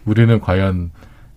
[0.04, 0.90] 우리는 과연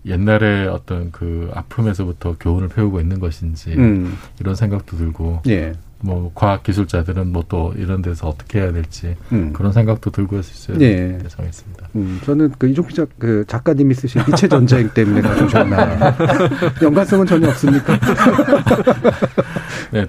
[0.04, 4.16] 옛날에 어떤 그 아픔에서부터 교훈을 배우고 있는 것인지 음.
[4.40, 5.74] 이런 생각도 들고 예.
[6.02, 9.52] 뭐 과학 기술자들은 뭐 또 이런 데서 어떻게 해야 될지 음.
[9.52, 10.78] 그런 생각도 들고 있어요.
[10.80, 11.18] 예.
[11.22, 11.88] 예상했습니다.
[11.96, 16.16] 음, 저는 그 이종필 작, 그 작가님이 쓰신 빛의 전쟁 때문에 가져오셨나.
[16.80, 17.98] 연관성은 전혀 없습니까?
[19.92, 20.06] 네.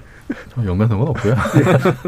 [0.54, 1.34] 좀 연관성은 없고요.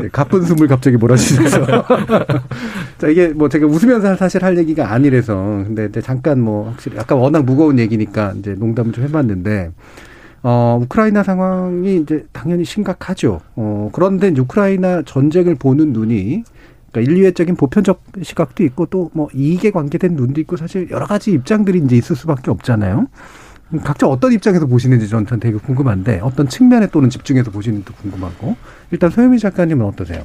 [0.05, 1.67] 예, 가쁜 숨을 갑자기 몰아주셔서.
[2.97, 5.35] 자, 이게 뭐 제가 웃으면서 사실 할 얘기가 아니라서.
[5.67, 9.71] 근데 이제 잠깐 뭐 확실히 아까 워낙 무거운 얘기니까 이제 농담을 좀 해봤는데,
[10.49, 13.41] 어, 우크라이나 상황이 이제 당연히 심각하죠.
[13.57, 16.45] 어, 그런데 우크라이나 전쟁을 보는 눈이
[16.93, 21.81] 그러니까 인류애적인 보편적 시각도 있고 또 뭐 이익에 관계된 눈도 있고 사실 여러 가지 입장들이
[21.85, 23.09] 이제 있을 수밖에 없잖아요.
[23.73, 28.55] 음, 각자 어떤 입장에서 보시는지 저는 되게 궁금한데 어떤 측면에 또는 집중해서 보시는지도 궁금하고
[28.93, 30.23] 일단 소유미 작가님은 어떠세요?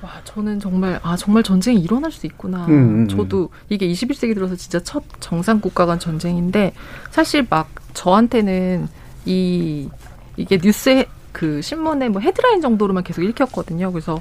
[0.00, 2.64] 와, 저는 정말 아 정말 전쟁이 일어날 수 있구나.
[2.64, 3.08] 음, 음, 음.
[3.08, 6.72] 저도 이게 21세기 들어서 진짜 첫 정상 국가 간 전쟁인데
[7.10, 8.88] 사실 막 저한테는
[9.30, 9.88] 이
[10.36, 13.92] 이게 뉴스에 그 신문에 뭐 헤드라인 정도로만 계속 읽혔거든요.
[13.92, 14.20] 그래서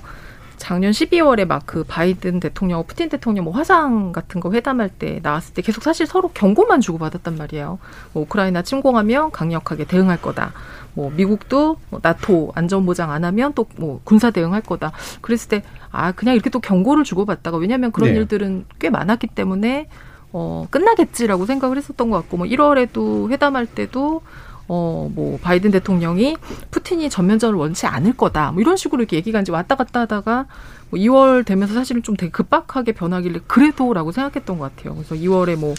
[0.57, 5.53] 작년 12월에 막 그 바이든 대통령, 푸틴 대통령 뭐 화상 같은 거 회담할 때 나왔을
[5.53, 7.79] 때 계속 사실 서로 경고만 주고 받았단 말이에요.
[8.13, 10.51] 뭐 우크라이나 침공하면 강력하게 대응할 거다.
[10.93, 14.91] 뭐 미국도 뭐 나토 안전 보장 안 하면 또 뭐 군사 대응할 거다.
[15.21, 18.19] 그랬을 때 아 그냥 이렇게 또 경고를 주고 받다가 왜냐하면 그런 네.
[18.19, 19.87] 일들은 꽤 많았기 때문에
[20.31, 24.21] 어 끝나겠지라고 생각을 했었던 것 같고 뭐 1월에도 회담할 때도
[24.69, 26.37] 어, 뭐, 바이든 대통령이
[26.71, 28.51] 푸틴이 전면전을 원치 않을 거다.
[28.51, 30.45] 뭐 이런 식으로 이렇게 얘기가 이제 왔다 갔다 하다가
[30.91, 34.93] 뭐 2월 되면서 사실은 좀 되게 급박하게 변하길래 그래도라고 생각했던 것 같아요.
[34.95, 35.73] 그래서 2월에 뭐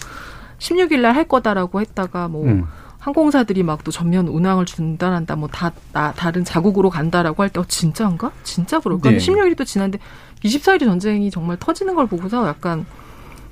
[0.58, 2.64] 16일 날 할 거다라고 했다가 뭐 음.
[2.98, 5.36] 항공사들이 막 또 전면 운항을 중단한다.
[5.36, 8.30] 뭐 다, 나, 다른 자국으로 간다라고 할 때, 어, 진짜인가?
[8.42, 9.10] 진짜 그럴까?
[9.12, 9.16] 네.
[9.16, 9.98] 16일이 또 지났는데
[10.44, 12.84] 24일이 전쟁이 정말 터지는 걸 보고서 약간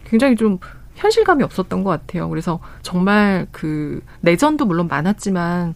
[0.05, 0.59] 굉장히 좀
[0.99, 2.29] 현실감이 없었던 것 같아요.
[2.29, 5.75] 그래서 정말 그 내전도 물론 많았지만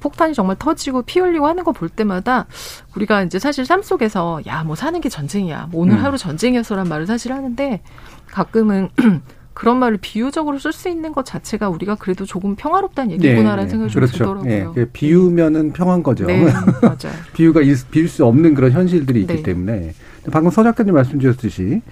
[0.00, 2.46] 폭탄이 정말 터지고 피 흘리고 하는 거 볼 때마다
[2.94, 6.04] 우리가 이제 사실 삶 속에서 야 뭐 사는 게 전쟁이야 뭐 오늘 음.
[6.04, 7.80] 하루 전쟁이었어란 말을 사실 하는데
[8.30, 8.90] 가끔은
[9.54, 14.00] 그런 말을 비유적으로 쓸 수 있는 것 자체가 우리가 그래도 조금 평화롭다는 얘기구나라는 생각이 좀
[14.00, 14.18] 그렇죠.
[14.18, 14.52] 들더라고요.
[14.52, 16.26] 예, 그 비유면은 평한 거죠.
[16.26, 16.44] 네,
[16.80, 17.12] 맞아요.
[17.32, 19.42] 비유가 일, 비울 수 없는 그런 현실들이 있기 네.
[19.42, 19.94] 때문에
[20.30, 21.82] 방금 서 작가님 말씀 주셨듯이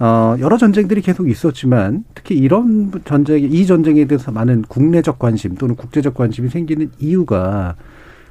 [0.00, 5.74] 어, 여러 전쟁들이 계속 있었지만 특히 이런 전쟁, 이 전쟁에 대해서 많은 국내적 관심 또는
[5.74, 7.74] 국제적 관심이 생기는 이유가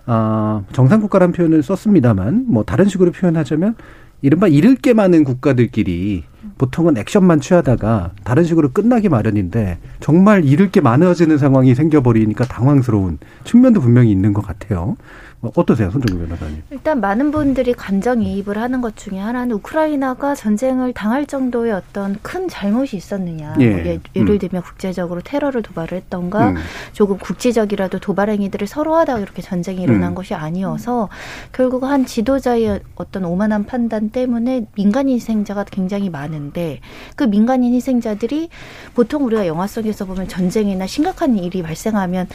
[0.06, 3.76] 어, 정상국가라는 표현을 썼습니다만 뭐 다른 식으로 표현하자면
[4.22, 6.24] 이른바 잃을 게 많은 국가들끼리
[6.58, 13.82] 보통은 액션만 취하다가 다른 식으로 끝나기 마련인데 정말 잃을 게 많아지는 상황이 생겨버리니까 당황스러운 측면도
[13.82, 14.96] 분명히 있는 것 같아요.
[15.42, 16.64] 어, 어떠세요, 손정규 변호사님?
[16.72, 22.98] 일단 많은 분들이 감정이입을 하는 것 중에 하나는 우크라이나가 전쟁을 당할 정도의 어떤 큰 잘못이
[22.98, 23.56] 있었느냐.
[23.60, 23.70] 예.
[23.70, 24.40] 뭐 예, 예를 음.
[24.40, 26.56] 들면 국제적으로 테러를 도발을 했던가 음.
[26.92, 30.16] 조금 국지적이라도 도발 행위들을 서로 하다가 이렇게 전쟁이 일어난 음.
[30.16, 31.10] 것이 아니어서
[31.52, 36.80] 결국 한 지도자의 어떤 오만한 판단 때문에 민간인 희생자가 굉장히 많은데
[37.16, 38.50] 그 민간인 희생자들이
[38.96, 42.28] 보통 우리가 영화 속에서 보면 전쟁이나 심각한 일이 발생하면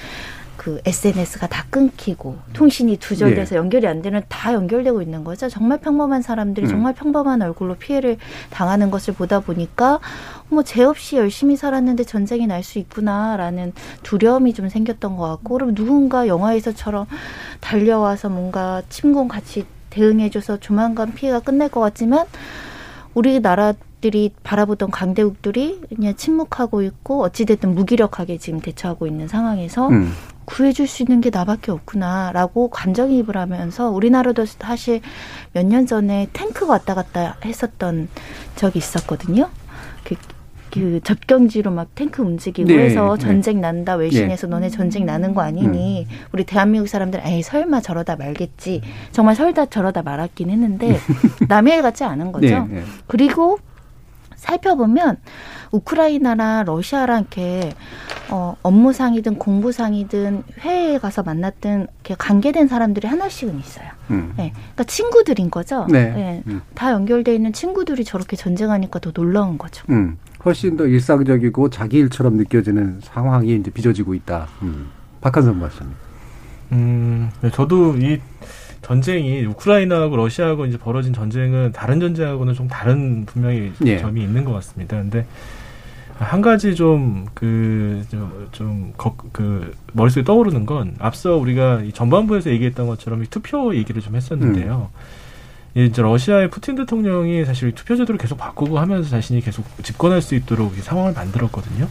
[0.63, 3.59] 그 SNS가 다 끊기고 통신이 두절돼서 예.
[3.59, 5.49] 연결이 안 되는 다 연결되고 있는 거죠.
[5.49, 6.71] 정말 평범한 사람들이 음.
[6.71, 8.17] 정말 평범한 얼굴로 피해를
[8.51, 9.99] 당하는 것을 보다 보니까
[10.49, 13.73] 뭐 죄 없이 열심히 살았는데 전쟁이 날 수 있구나라는
[14.05, 17.07] 두려움이 좀 생겼던 것 같고 그럼 누군가 영화에서처럼
[17.61, 22.27] 달려와서 뭔가 침공 같이 대응해줘서 조만간 피해가 끝날 것 같지만
[23.15, 30.13] 우리나라 들이 바라보던 강대국들이 그냥 침묵하고 있고 어찌됐든 무기력하게 지금 대처하고 있는 상황에서 음.
[30.53, 35.01] 구해줄 수 있는 게 나밖에 없구나라고 감정이입을 하면서 우리나라도 사실
[35.55, 38.09] 몇 년 전에 탱크가 왔다 갔다 했었던
[38.57, 39.49] 적이 있었거든요.
[40.05, 40.15] 그,
[40.71, 43.25] 그 접경지로 막 탱크 움직이고 네, 해서 네.
[43.25, 48.83] 전쟁 난다 외신에서 너네 전쟁 나는 거 아니니 우리 대한민국 사람들 에이 설마 저러다 말겠지
[49.13, 50.99] 정말 설다 저러다 말았긴 했는데
[51.49, 52.47] 남의 일 같지 않은 거죠.
[52.47, 52.83] 네, 네.
[53.07, 53.59] 그리고
[54.43, 55.19] 살펴보면
[55.71, 57.73] 우크라이나나 러시아랑 이렇게
[58.29, 63.87] 어, 업무상이든 공부상이든 회의에 가서 만났든 이렇게 관계된 사람들이 하나씩은 있어요.
[64.11, 64.35] 음.
[64.37, 65.87] 네, 그러니까 친구들인 거죠.
[65.89, 66.43] 네.
[66.49, 66.61] 음.
[66.75, 69.85] 다 연결돼 있는 친구들이 저렇게 전쟁하니까 더 놀라운 거죠.
[69.91, 74.49] 음, 훨씬 더 일상적이고 자기 일처럼 느껴지는 상황이 이제 빚어지고 있다.
[74.63, 74.91] 음.
[75.21, 75.95] 박한선 말씀님.
[76.73, 78.21] 음, 네, 저도 이
[78.83, 83.99] 전쟁이 우크라이나하고 러시아하고 이제 벌어진 전쟁은 다른 전쟁하고는 좀 다른 분명히 예.
[83.99, 84.97] 점이 있는 것 같습니다.
[84.99, 85.25] 근데
[86.19, 88.05] 한 가지 좀 그
[88.53, 88.93] 좀
[89.33, 94.91] 그 머릿속에 떠오르는 건 앞서 우리가 이 전반부에서 얘기했던 것처럼 이 투표 얘기를 좀 했었는데요.
[95.75, 100.35] 이 이제 러시아의 푸틴 대통령이 사실 투표 제도를 계속 바꾸고 하면서 자신이 계속 집권할 수
[100.35, 101.89] 있도록 이 상황을 만들었거든요.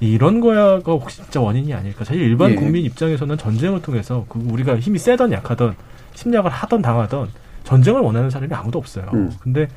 [0.00, 2.04] 이런 거야가 혹시 진짜 원인이 아닐까?
[2.04, 2.54] 사실 일반 예.
[2.54, 5.74] 국민 입장에서는 전쟁을 통해서 그 우리가 힘이 세던 약하던
[6.14, 7.28] 침략을 하던 당하던
[7.64, 9.06] 전쟁을 원하는 사람이 아무도 없어요.
[9.14, 9.32] 음.
[9.40, 9.68] 근데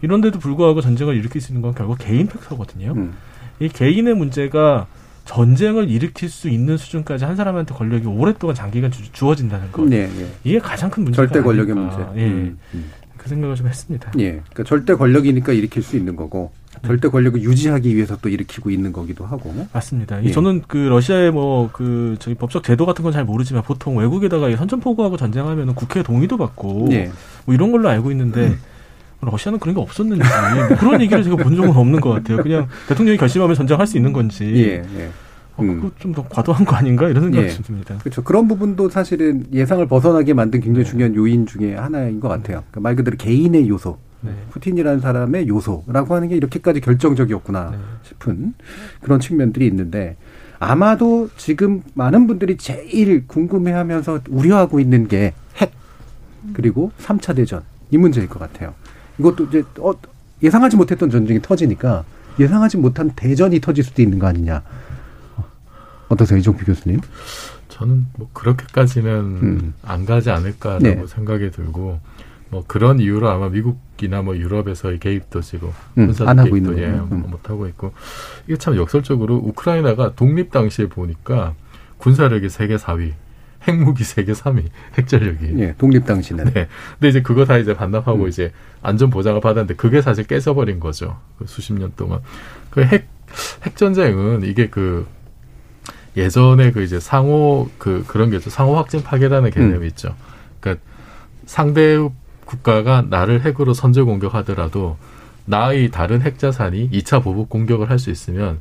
[0.00, 2.92] 이런데도 불구하고 전쟁을 일으킬 수 있는 건 결국 개인 팩터거든요.
[2.96, 3.14] 음.
[3.60, 4.86] 이 개인의 문제가
[5.24, 9.84] 전쟁을 일으킬 수 있는 수준까지 한 사람한테 권력이 오랫동안 장기간 주, 주어진다는 것.
[9.84, 10.26] 네, 네.
[10.42, 11.96] 이게 가장 큰 문제가 절대 권력의 아닐까.
[11.98, 12.20] 문제.
[12.20, 12.26] 예.
[12.26, 12.90] 음, 음.
[13.16, 14.10] 그 생각을 좀 했습니다.
[14.18, 14.30] 예.
[14.30, 16.50] 그러니까 절대 권력이니까 일으킬 수 있는 거고
[16.84, 19.54] 절대 권력을 유지하기 위해서 또 일으키고 있는 거기도 하고.
[19.72, 20.22] 맞습니다.
[20.24, 20.28] 예.
[20.28, 24.48] 이 저는 그 러시아의 뭐 그 저기 법적 제도 같은 건 잘 모르지만 보통 외국에다가
[24.48, 27.10] 이 선전포고하고 전쟁하면은 국회 동의도 받고 예.
[27.44, 28.56] 뭐 이런 걸로 알고 있는데
[29.20, 30.22] 러시아는 그런 게 없었는지
[30.68, 32.38] 뭐 그런 얘기를 제가 본 적은 없는 것 같아요.
[32.38, 34.44] 그냥 대통령이 결심하면 전쟁할 수 있는 건지.
[34.56, 35.10] 예, 예.
[35.56, 37.50] 어, 그거 좀더 과도한 거 아닌가 이런 생각이 예.
[37.50, 37.98] 듭니다.
[37.98, 38.24] 그렇죠.
[38.24, 42.64] 그런 부분도 사실은 예상을 벗어나게 만든 굉장히 중요한 요인 중에 하나인 것 같아요.
[42.70, 43.98] 그러니까 말 그대로 개인의 요소,
[44.50, 48.54] 푸틴이라는 사람의 요소라고 하는 게 이렇게까지 결정적이었구나 싶은
[49.00, 50.16] 그런 측면들이 있는데
[50.58, 55.72] 아마도 지금 많은 분들이 제일 궁금해하면서 우려하고 있는 게 핵
[56.52, 58.74] 그리고 3차 대전 이 문제일 것 같아요.
[59.18, 59.92] 이것도 이제 어,
[60.42, 62.04] 예상하지 못했던 전쟁이 터지니까
[62.40, 64.62] 예상하지 못한 대전이 터질 수도 있는 거 아니냐.
[66.08, 67.00] 어떠세요, 이종필 교수님?
[67.68, 69.74] 저는 뭐 그렇게까지는 음.
[69.82, 71.06] 안 가지 않을까라고 네.
[71.06, 72.00] 생각이 들고
[72.52, 77.08] 뭐 그런 이유로 아마 미국이나 뭐 유럽에서의 개입도 지금 음, 안 하고 있는 예, 거군요.
[77.10, 77.30] 음.
[77.30, 77.94] 못 하고 있고
[78.46, 81.54] 이게 참 역설적으로 우크라이나가 독립 당시에 보니까
[81.96, 83.14] 군사력이 세계 4위,
[83.66, 84.66] 핵무기 세계 3위,
[84.98, 85.54] 핵전력이.
[85.60, 86.44] 예, 독립 당시는.
[86.52, 86.68] 네.
[86.98, 87.76] 근데 이제 그거 다 이제 음.
[87.76, 91.18] 반납하고 이제 안전 보장을 받았는데 그게 사실 깨져버린 거죠.
[91.38, 92.20] 그 수십 년 동안.
[92.68, 93.08] 그 핵,
[93.64, 95.06] 핵전쟁은 이게 그
[96.18, 98.50] 예전에 그 이제 상호 그 그런 게 있죠.
[98.50, 99.84] 상호 확진 파괴라는 개념이 음.
[99.84, 100.14] 있죠.
[100.60, 100.84] 그러니까
[101.46, 101.96] 상대
[102.52, 104.98] 국가가 나를 핵으로 선제 공격하더라도
[105.46, 108.60] 나의 다른 핵 자산이 2차 보복 공격을 할 수 있으면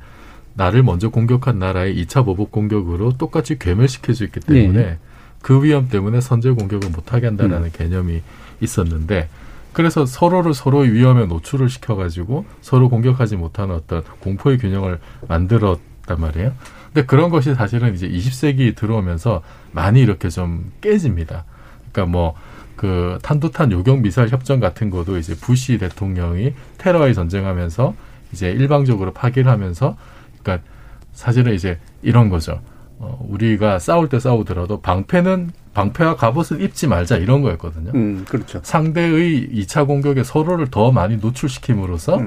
[0.54, 5.00] 나를 먼저 공격한 나라의 2차 보복 공격으로 똑같이 괴멸시킬 수 있기 때문에 네.
[5.42, 7.72] 그 위험 때문에 선제 공격을 못하게 한다라는 음.
[7.74, 8.22] 개념이
[8.62, 9.28] 있었는데
[9.74, 16.54] 그래서 서로를 서로의 위험에 노출을 시켜가지고 서로 공격하지 못하는 어떤 공포의 균형을 만들었단 말이에요.
[16.94, 21.46] 근데 그런 것이 사실은 이제 20세기 들어오면서 많이 이렇게 좀 깨집니다.
[21.92, 22.36] 그러니까 뭐
[22.82, 27.94] 그 탄도탄 요격 미사일 협정 같은 것도 이제 부시 대통령이 테러와의 전쟁하면서
[28.32, 29.96] 이제 일방적으로 파기를 하면서
[30.42, 30.68] 그러니까
[31.14, 32.60] 사실은 이제 이런 거죠.
[32.98, 37.92] 어, 우리가 싸울 때 싸우더라도 방패는 방패와 갑옷을 입지 말자 이런 거였거든요.
[37.94, 38.62] 음, 그렇죠.
[38.64, 42.20] 상대의 2차 공격에 서로를 더 많이 노출시킴으로써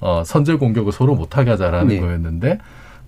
[0.00, 2.00] 어, 선제 공격을 서로 못하게 하자라는 네.
[2.00, 2.58] 거였는데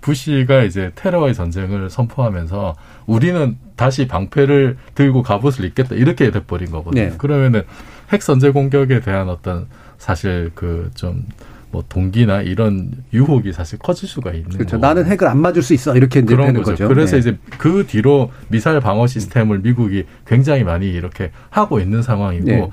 [0.01, 2.75] 부시가 이제 테러와의 전쟁을 선포하면서
[3.05, 7.03] 우리는 다시 방패를 들고 갑옷을 입겠다 이렇게 돼버린 거거든요.
[7.03, 7.13] 네.
[7.17, 7.63] 그러면은
[8.11, 9.67] 핵 선제 공격에 대한 어떤
[9.97, 11.25] 사실 그좀
[11.71, 14.77] 뭐 동기나 이런 유혹이 사실 커질 수가 있는 그렇죠.
[14.77, 14.87] 거고.
[14.87, 16.71] 나는 핵을 안 맞을 수 있어 이렇게 이제 그런 되는 거죠.
[16.71, 16.87] 거죠.
[16.87, 17.19] 그래서 네.
[17.19, 22.69] 이제 그 뒤로 미사일 방어 시스템을 미국이 굉장히 많이 이렇게 하고 있는 상황이고 네.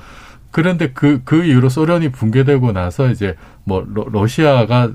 [0.52, 4.92] 그런데 그, 그 이후로 소련이 붕괴되고 나서 이제 뭐 러, 러시아가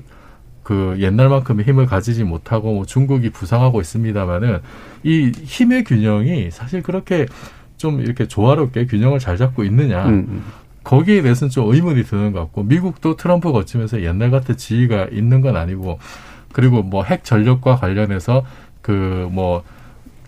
[0.62, 4.58] 그 옛날만큼의 힘을 가지지 못하고 뭐 중국이 부상하고 있습니다만은
[5.02, 7.26] 이 힘의 균형이 사실 그렇게
[7.76, 10.04] 좀 이렇게 조화롭게 균형을 잘 잡고 있느냐.
[10.06, 10.44] 음, 음.
[10.84, 15.56] 거기에 대해서는 좀 의문이 드는 것 같고 미국도 트럼프 거치면서 옛날 같은 지위가 있는 건
[15.56, 15.98] 아니고
[16.52, 18.44] 그리고 뭐 핵 전력과 관련해서
[18.82, 19.62] 그 뭐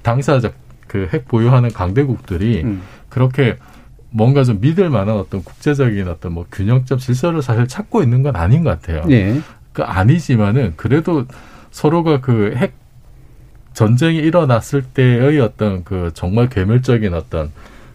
[0.03, 0.55] 당사적
[0.89, 2.83] 그핵 보유하는 강대국들이 음.
[3.09, 3.57] 그렇게
[4.11, 8.62] 뭔가 좀 믿을 만한 어떤 국제적인 어떤 뭐 균형점 질서를 사실 찾고 있는 건 아닌
[8.62, 9.05] 것 같아요.
[9.07, 9.41] 네.
[9.72, 11.26] 그 아니지만은 그래도
[11.70, 12.74] 서로가 그 핵
[13.74, 17.50] 전쟁이 일어났을 때의 어떤 그 정말 괴멸적인 어떤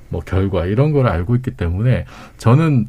[0.09, 2.05] 뭐 결과 이런 걸 알고 있기 때문에
[2.37, 2.87] 저는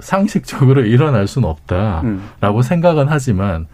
[0.00, 3.66] 상식적으로 일어날 수는 없다라고 생각은 하지만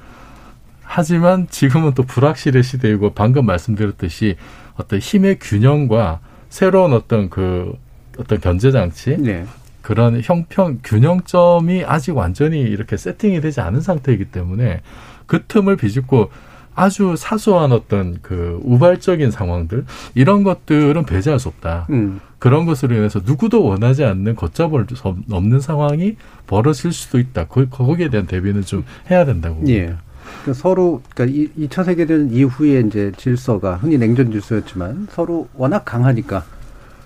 [0.82, 4.36] 하지만 지금은 또 불확실의 시대이고 방금 말씀드렸듯이
[4.74, 7.72] 어떤 힘의 균형과 새로운 어떤 그
[8.18, 9.46] 어떤 견제 장치 네.
[9.82, 14.80] 그런 형평 균형점이 아직 완전히 이렇게 세팅이 되지 않은 상태이기 때문에
[15.26, 16.30] 그 틈을 비집고
[16.74, 21.86] 아주 사소한 어떤 그 우발적인 상황들 이런 것들은 배제할 수 없다.
[21.90, 22.20] 음.
[22.38, 26.16] 그런 것으로 인해서 누구도 원하지 않는 걷잡을 수 없는 상황이
[26.46, 27.46] 벌어질 수도 있다.
[27.46, 29.62] 거, 거기에 대한 대비는 좀 해야 된다고.
[29.68, 29.94] 예.
[30.40, 36.44] 그러니까 서로 그러니까 이 2차 세계대전 이후에 이제 질서가 흔히 냉전 질서였지만 서로 워낙 강하니까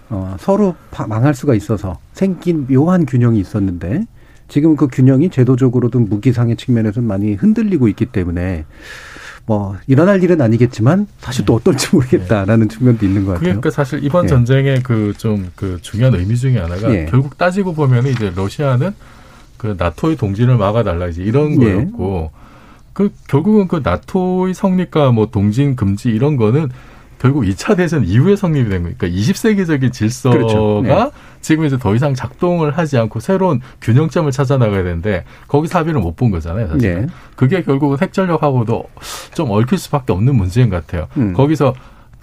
[0.08, 4.04] 어, 서로 파- 망할 수가 있어서 생긴 묘한 균형이 있었는데
[4.48, 8.64] 지금 그 균형이 제도적으로든 무기상의 측면에서는 많이 흔들리고 있기 때문에
[9.44, 13.44] 뭐 일어날 일은 아니겠지만 사실 또 어떨지 모르겠다라는 측면도 있는 것 같아요.
[13.44, 14.28] 그러니까 사실 이번 예.
[14.28, 17.06] 전쟁의 그좀그 중요한 의미 중에 하나가 예.
[17.06, 18.92] 결국 따지고 보면 이제 러시아는
[19.56, 21.74] 그 나토의 동진을 막아달라 이제 이런 예.
[21.74, 22.30] 거였고
[22.92, 26.70] 그 결국은 그 나토의 성립과 뭐 동진 금지 이런 거는
[27.18, 30.82] 결국 2차 대전 이후에 성립이 된 거니까 20세기적인 질서가 그렇죠.
[30.84, 31.10] 네.
[31.40, 36.16] 지금 이제 더 이상 작동을 하지 않고 새로운 균형점을 찾아 나가야 되는데 거기서 합의를 못
[36.16, 37.00] 본 거잖아요, 사실.
[37.02, 37.06] 네.
[37.36, 38.84] 그게 결국은 핵전력하고도
[39.34, 41.08] 좀 얽힐 수밖에 없는 문제인 것 같아요.
[41.18, 41.34] 음.
[41.34, 41.74] 거기서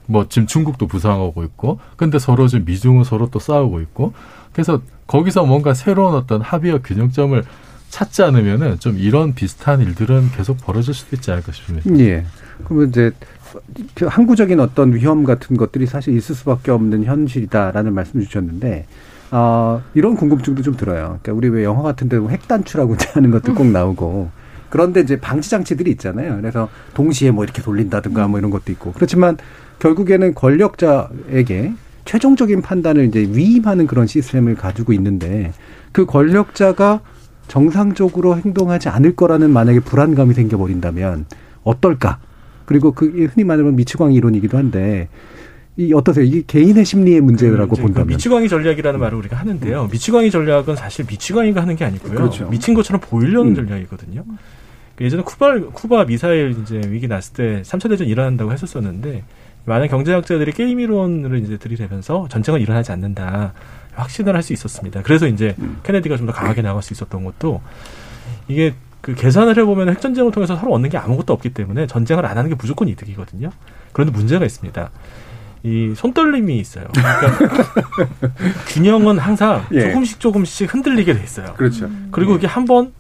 [0.08, 4.14] 뭐 지금 중국도 부상하고 있고, 근데 서로 지금 미중은 서로 또 싸우고 있고,
[4.52, 7.44] 그래서 거기서 뭔가 새로운 어떤 합의와 균형점을
[7.90, 11.90] 찾지 않으면은 좀 이런 비슷한 일들은 계속 벌어질 수도 있지 않을까 싶습니다.
[12.00, 12.26] 예.
[12.66, 13.43] 그러면 이제 그
[14.00, 18.86] 항구적인 어떤 위험 같은 것들이 사실 있을 수밖에 없는 현실이다라는 말씀 주셨는데
[19.32, 21.20] 어, 이런 궁금증도 좀 들어요.
[21.22, 24.30] 그러니까 우리 왜 영화 같은 데 보면 핵단추라고 하는 것들 꼭 나오고
[24.70, 26.38] 그런데 이제 방지 장치들이 있잖아요.
[26.38, 28.92] 그래서 동시에 뭐 이렇게 돌린다든가 뭐 이런 것도 있고.
[28.94, 29.38] 그렇지만
[29.80, 31.74] 결국에는 권력자에게
[32.06, 35.52] 최종적인 판단을 이제 위임하는 그런 시스템을 가지고 있는데
[35.92, 37.02] 그 권력자가
[37.48, 41.26] 정상적으로 행동하지 않을 거라는 만약에 불안감이 생겨버린다면
[41.64, 42.20] 어떨까?
[42.66, 45.08] 그리고 그 흔히 말하는 미치광이 이론이기도 한데
[45.76, 46.24] 이 어떠세요?
[46.24, 49.88] 이게 개인의 심리의 문제라고 그 본다면 미치광이 전략이라는 말을 우리가 하는데요.
[49.92, 52.14] 미치광이 전략은 사실 미치광이가 하는 게 아니고요.
[52.14, 52.48] 그렇죠.
[52.50, 53.56] 미친 것처럼 보이려는 음.
[53.56, 54.24] 전략이거든요.
[54.96, 59.24] 그 예전에 쿠바 쿠바 미사일 이제 위기 났을 때 3차 대전 일어난다고 했었었는데
[59.66, 63.54] 많은 경제학자들이 게임 이론을 이제 들이대면서 전쟁은 일어나지 않는다
[63.94, 65.02] 확신을 할 수 있었습니다.
[65.02, 67.62] 그래서 이제 케네디가 좀 더 강하게 나갈 수 있었던 것도
[68.48, 68.74] 이게
[69.04, 72.56] 그 계산을 해보면 핵전쟁을 통해서 서로 얻는 게 아무것도 없기 때문에 전쟁을 안 하는 게
[72.56, 73.50] 무조건 이득이거든요.
[73.92, 74.90] 그런데 문제가 있습니다.
[75.64, 76.86] 이 손떨림이 있어요.
[76.94, 77.64] 그러니까
[78.70, 79.82] 균형은 항상 예.
[79.82, 81.54] 조금씩 조금씩 흔들리게 돼 있어요.
[81.58, 81.90] 그렇죠.
[82.12, 82.94] 그리고 이게 한 번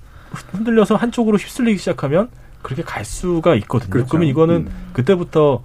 [0.51, 2.28] 흔들려서 한쪽으로 휩쓸리기 시작하면
[2.62, 3.89] 그렇게 갈 수가 있거든요.
[3.89, 4.10] 그렇죠.
[4.10, 4.72] 그러면 이거는 음.
[4.91, 5.64] 그때부터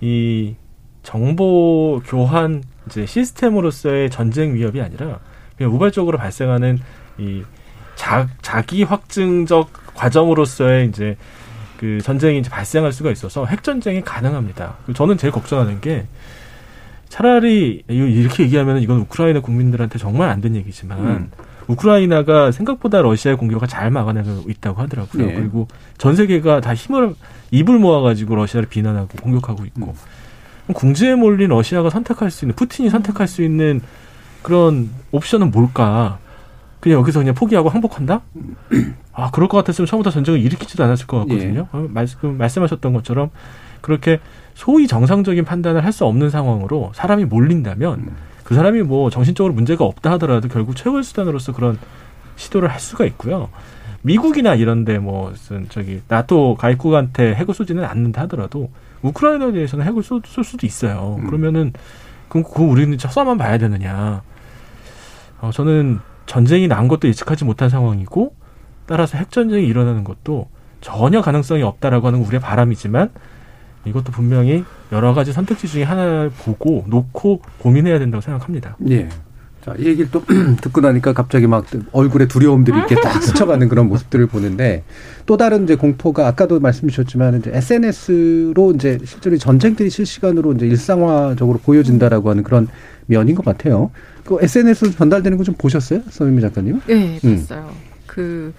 [0.00, 0.54] 이
[1.02, 5.18] 정보 교환 이제 시스템으로서의 전쟁 위협이 아니라
[5.58, 6.78] 그냥 우발적으로 발생하는
[7.18, 7.42] 이
[7.96, 11.16] 자, 자기 확증적 과정으로서의 이제
[11.78, 14.76] 그 전쟁이 이제 발생할 수가 있어서 핵 전쟁이 가능합니다.
[14.94, 16.06] 저는 제일 걱정하는 게
[17.08, 21.30] 차라리 이렇게 얘기하면 이건 우크라이나 국민들한테 정말 안 된 얘기지만 음.
[21.68, 25.26] 우크라이나가 생각보다 러시아의 공격을 잘 막아내고 있다고 하더라고요.
[25.26, 25.34] 네.
[25.34, 25.66] 그리고
[25.98, 27.14] 전 세계가 다 힘을
[27.50, 29.94] 입을 모아가지고 러시아를 비난하고 공격하고 있고
[30.64, 33.80] 그럼 궁지에 몰린 러시아가 선택할 수 있는 푸틴이 선택할 수 있는
[34.42, 36.18] 그런 옵션은 뭘까?
[36.80, 38.20] 그냥 여기서 그냥 포기하고 항복한다?
[39.12, 41.68] 아 그럴 것 같았으면 처음부터 전쟁을 일으키지도 않았을 것 같거든요.
[41.72, 43.30] 어, 말씀, 말씀하셨던 것처럼
[43.80, 44.20] 그렇게
[44.54, 48.10] 소위 정상적인 판단을 할 수 없는 상황으로 사람이 몰린다면
[48.44, 51.78] 그 사람이 뭐 정신적으로 문제가 없다 하더라도 결국 최후의 수단으로서 그런
[52.36, 53.48] 시도를 할 수가 있고요.
[54.02, 55.32] 미국이나 이런데 뭐
[55.70, 58.70] 저기 나토 가입국한테 핵을 쏘지는 않는다 하더라도
[59.02, 61.18] 우크라이나에 대해서는 핵을 쏠, 쏠 수도 있어요.
[61.26, 61.72] 그러면은
[62.28, 64.22] 그럼 그거 우리는 싸만 봐야 되느냐?
[65.40, 68.34] 어, 저는 전쟁이 난 것도 예측하지 못한 상황이고
[68.86, 70.48] 따라서 핵 전쟁이 일어나는 것도
[70.80, 73.10] 전혀 가능성이 없다라고 하는 우리의 바람이지만
[73.86, 78.76] 이것도 분명히 여러 가지 선택지 중에 하나를 보고 놓고 고민해야 된다고 생각합니다.
[78.90, 79.08] 예.
[79.66, 80.22] 자, 이 얘기를 또
[80.62, 84.84] 듣고 나니까 갑자기 막 얼굴에 두려움들이 이렇게 딱 스쳐가는 그런 모습들을 보는데
[85.26, 90.66] 또 다른 이제 공포가 아까도 말씀 주셨지만 이제 SNS로 이제 실제로 이 전쟁들이 실시간으로 이제
[90.68, 92.68] 일상화적으로 보여진다라고 하는 그런
[93.06, 93.90] 면인 것 같아요.
[94.24, 96.02] 그 SNS로 전달되는 거 좀 보셨어요?
[96.10, 96.80] 서민미 작가님?
[96.86, 97.36] 네, 음.
[97.36, 97.70] 봤어요.
[98.06, 98.54] 그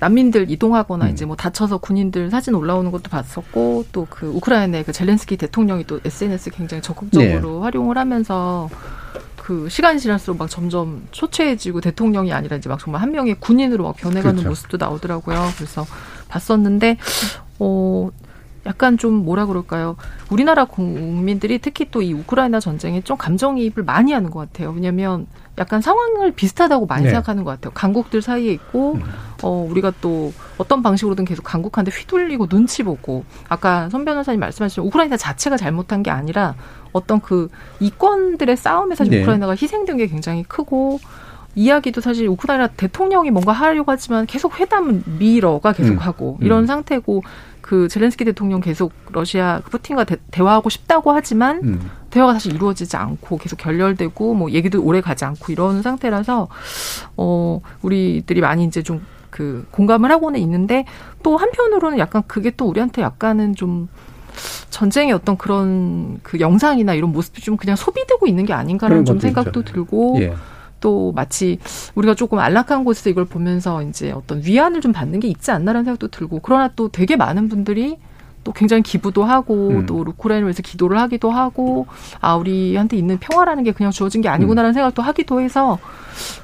[0.00, 5.36] 난민들 이동하거나 이제 뭐 다쳐서 군인들 사진 올라오는 것도 봤었고 또 그 우크라이나의 그 젤렌스키
[5.36, 8.68] 대통령이 또 SNS 굉장히 적극적으로 활용을 하면서
[9.42, 13.96] 그 시간이 지날수록 막 점점 초췌해지고 대통령이 아니라 이제 막 정말 한 명의 군인으로 막
[13.96, 14.48] 변해가는 그렇죠.
[14.48, 15.48] 모습도 나오더라고요.
[15.56, 15.84] 그래서
[16.28, 16.96] 봤었는데
[17.58, 18.10] 어
[18.64, 19.96] 약간 좀 뭐라 그럴까요?
[20.30, 24.70] 우리나라 국민들이 특히 또 이 우크라이나 전쟁에 좀 감정이입을 많이 하는 것 같아요.
[24.70, 25.26] 왜냐하면
[25.58, 27.10] 약간 상황을 비슷하다고 많이 네.
[27.10, 27.72] 생각하는 것 같아요.
[27.74, 28.98] 강국들 사이에 있고
[29.42, 35.16] 어 우리가 또 어떤 방식으로든 계속 강국한테 휘둘리고 눈치 보고 아까 선 변호사님 말씀하신 우크라이나
[35.16, 36.54] 자체가 잘못한 게 아니라
[36.92, 37.48] 어떤 그
[37.80, 39.20] 이권들의 싸움에 사실 네.
[39.20, 41.00] 우크라이나가 희생된 게 굉장히 크고
[41.54, 45.98] 이야기도 사실 우크라이나 대통령이 뭔가 하려고 하지만 계속 회담은 미러가 계속 음.
[45.98, 46.46] 하고 음.
[46.46, 47.22] 이런 상태고
[47.72, 51.90] 그 젤렌스키 대통령 계속 러시아 그 푸틴과 대, 대화하고 싶다고 하지만 음.
[52.10, 56.48] 대화가 사실 이루어지지 않고 계속 결렬되고 뭐 얘기도 오래 가지 않고 이런 상태라서
[57.16, 59.00] 어 우리들이 많이 이제 좀
[59.32, 60.84] 그 공감을 하고는 있는데
[61.24, 63.88] 또 한편으로는 약간 그게 또 우리한테 약간은 좀
[64.70, 69.60] 전쟁의 어떤 그런 그 영상이나 이런 모습이 좀 그냥 소비되고 있는 게 아닌가라는 좀 생각도
[69.60, 69.72] 있죠.
[69.72, 70.34] 들고 예.
[70.82, 71.58] 또 마치
[71.94, 76.08] 우리가 조금 안락한 곳에서 이걸 보면서 이제 어떤 위안을 좀 받는 게 있지 않나라는 생각도
[76.08, 77.96] 들고 그러나 또 되게 많은 분들이
[78.44, 79.86] 또 굉장히 기부도 하고 음.
[79.86, 81.86] 또 우크라이나를 위해서 기도를 하기도 하고
[82.20, 84.34] 아 우리한테 있는 평화라는 게 그냥 주어진 게 음.
[84.34, 85.78] 아니구나라는 생각도 하기도 해서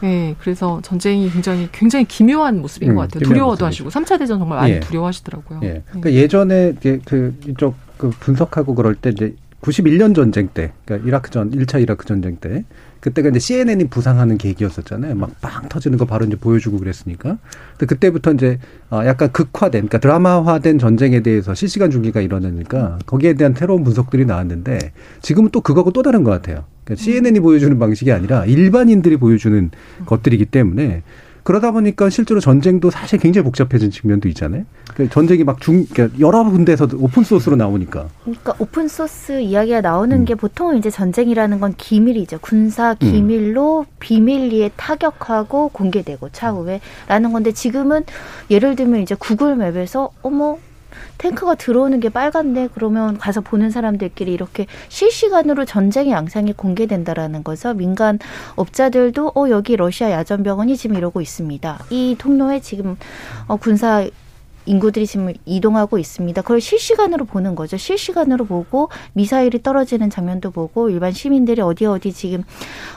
[0.05, 3.67] 예 그래서 전쟁이 굉장히 굉장히 기묘한 모습인 음, 것 같아요 기묘한 두려워도 모습이죠.
[3.67, 4.81] 하시고 삼차 대전 정말 많이 예.
[4.81, 5.61] 두려워하시더라고요.
[5.65, 5.83] 예.
[5.89, 11.09] 그러니까 예 전에 이제 그 이쪽 그 분석하고 그럴 때 이제 91년 전쟁 때, 그러니까
[11.09, 12.65] 이라크 전 1차 이라크 전쟁 때
[13.01, 15.15] 그때가 이제 CNN이 부상하는 계기였었잖아요.
[15.15, 17.39] 막 빵 터지는 거 바로 이제 보여주고 그랬으니까.
[17.73, 18.59] 근데 그때부터 이제
[18.91, 24.93] 어 약간 극화된, 그러니까 드라마화된 전쟁에 대해서 실시간 중계가 일어나니까 거기에 대한 새로운 분석들이 나왔는데
[25.23, 26.65] 지금은 또 그거하고 또 다른 것 같아요.
[26.85, 29.71] 그러니까 CNN이 보여주는 방식이 아니라 일반인들이 보여주는
[30.07, 31.03] 것들이기 때문에
[31.49, 34.65] 그러다 보니까 실제로 전쟁도 사실 굉장히 복잡해진 측면도 있잖아요.
[34.93, 38.07] 그러니까 전쟁이 막 중, 그러니까 여러 군데서 open source로 나오니까.
[38.25, 40.25] 그러니까 open source 이야기가 나오는 음.
[40.27, 42.41] 게 보통 이제 전쟁이라는 건 기밀이죠.
[42.43, 43.97] 군사 기밀로 음.
[43.99, 48.05] 비밀리에 타격하고 공개되고 차후에라는 건데 지금은
[48.51, 50.59] 예를 들면 이제 구글 맵에서 어머
[51.19, 57.75] 탱크가 들어오는 게 빨간데 그러면 가서 보는 사람들끼리 이렇게 실시간으로 전쟁의 양상이 공개된다라는 거죠.
[57.75, 58.19] 민간
[58.57, 61.79] 업자들도 어 여기 러시아 야전병원이 지금 이러고 있습니다.
[61.91, 62.97] 이 통로에 지금
[63.47, 64.07] 어 군사
[64.69, 66.43] 인구들이 지금 이동하고 있습니다.
[66.43, 67.77] 그걸 실시간으로 보는 거죠.
[67.77, 72.45] 실시간으로 보고 미사일이 떨어지는 장면도 보고 일반 시민들이 어디 어디 지금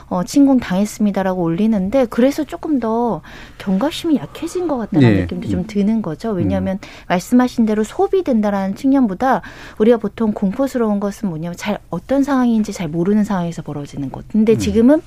[0.08, 3.22] 어, 침공 당했습니다라고 올리는데 그래서 조금 더
[3.58, 5.20] 경각심이 약해진 것 같다는 네.
[5.22, 6.30] 느낌도 좀 드는 거죠.
[6.32, 6.88] 왜냐하면 음.
[7.08, 9.42] 말씀하신 대로 소비된다라는 측면보다
[9.78, 14.28] 우리가 보통 공포스러운 것은 뭐냐면 잘 어떤 상황인지 잘 모르는 상황에서 벌어지는 것.
[14.28, 14.58] 근데 음.
[14.58, 15.02] 지금은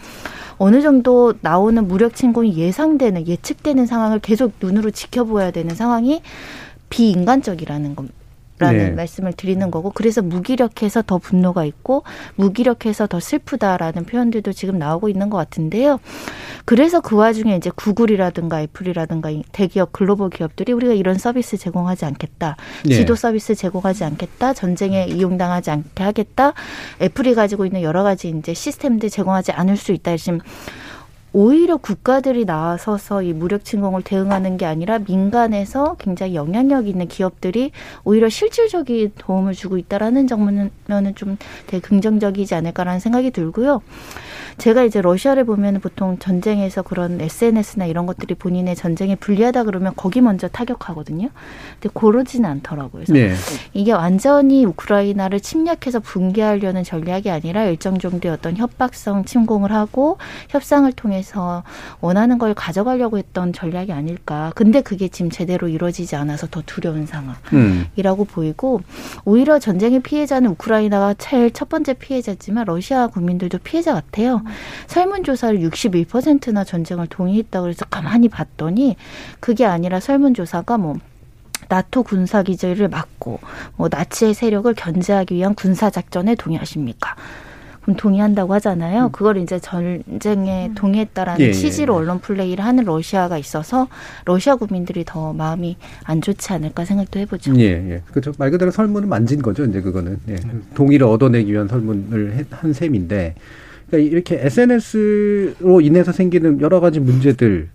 [0.57, 6.21] 어느 정도 나오는 무력 침공이 예상되는 예측되는 상황을 계속 눈으로 지켜보아야 되는 상황이
[6.89, 8.24] 비인간적이라는 겁니다.
[8.57, 8.91] 라는 네.
[8.91, 12.03] 말씀을 드리는 거고 그래서 무기력해서 더 분노가 있고
[12.35, 15.99] 무기력해서 더 슬프다라는 표현들도 지금 나오고 있는 것 같은데요.
[16.63, 22.55] 그래서 그 와중에 이제 구글이라든가 애플이라든가 대기업 글로벌 기업들이 우리가 이런 서비스 제공하지 않겠다.
[22.85, 22.95] 네.
[22.95, 24.53] 지도 서비스 제공하지 않겠다.
[24.53, 26.53] 전쟁에 이용당하지 않게 하겠다.
[27.01, 30.15] 애플이 가지고 있는 여러 가지 이제 시스템들 제공하지 않을 수 있다.
[30.15, 30.39] 지금
[31.37, 37.71] 오히려 국가들이 나서서 이 무력 침공을 대응하는 게 아니라 민간에서 굉장히 영향력 있는 기업들이
[38.05, 40.71] 오히려 실질적인 도움을 주고 있다라는 점은
[41.15, 43.81] 좀 되게 긍정적이지 않을까라는 생각이 들고요.
[44.57, 50.21] 제가 이제 러시아를 보면 보통 전쟁에서 그런 SNS나 이런 것들이 본인의 전쟁에 불리하다 그러면 거기
[50.21, 51.27] 먼저 타격하거든요.
[51.73, 53.03] 근데 고르지는 않더라고요.
[53.05, 53.33] 그래서 네.
[53.73, 60.17] 이게 완전히 우크라이나를 침략해서 붕괴하려는 전략이 아니라 일정 정도의 어떤 협박성 침공을 하고
[60.47, 61.24] 협상을 통해서
[62.01, 64.51] 원하는 걸 가져가려고 했던 전략이 아닐까.
[64.55, 68.27] 근데 그게 지금 제대로 이루어지지 않아서 더 두려운 상황이라고 음.
[68.27, 68.81] 보이고
[69.23, 74.41] 오히려 전쟁의 피해자는 우크라이나가 제일 첫 번째 피해자지만 러시아 국민들도 피해자 같아요.
[74.87, 78.95] 설문조사를 61%나 전쟁을 동의했다 그래서 가만히 봤더니
[79.39, 80.95] 그게 아니라 설문조사가 뭐
[81.69, 83.39] 나토 군사 기지를 막고
[83.75, 87.15] 뭐 나치의 세력을 견제하기 위한 군사 작전에 동의하십니까?
[87.85, 89.05] 그럼 동의한다고 하잖아요.
[89.05, 89.11] 음.
[89.11, 90.75] 그걸 이제 전쟁에 음.
[90.75, 91.97] 동의했다라는 예, 예, 취지로 예.
[91.99, 93.87] 언론 플레이를 하는 러시아가 있어서
[94.25, 97.55] 러시아 국민들이 더 마음이 안 좋지 않을까 생각도 해보죠.
[97.57, 98.01] 예, 예.
[98.09, 98.33] 그렇죠.
[98.39, 99.63] 말 그대로 설문을 만진 거죠.
[99.65, 100.35] 이제 그거는 예.
[100.73, 103.35] 동의를 얻어내기 위한 설문을 한 셈인데
[103.87, 107.69] 그러니까 이렇게 SNS로 인해서 생기는 여러 가지 문제들을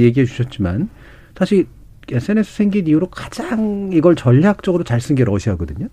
[0.00, 0.88] 얘기해 주셨지만
[1.36, 1.66] 사실
[2.10, 5.88] SNS 생긴 이후로 가장 이걸 전략적으로 잘 쓴 게 러시아거든요.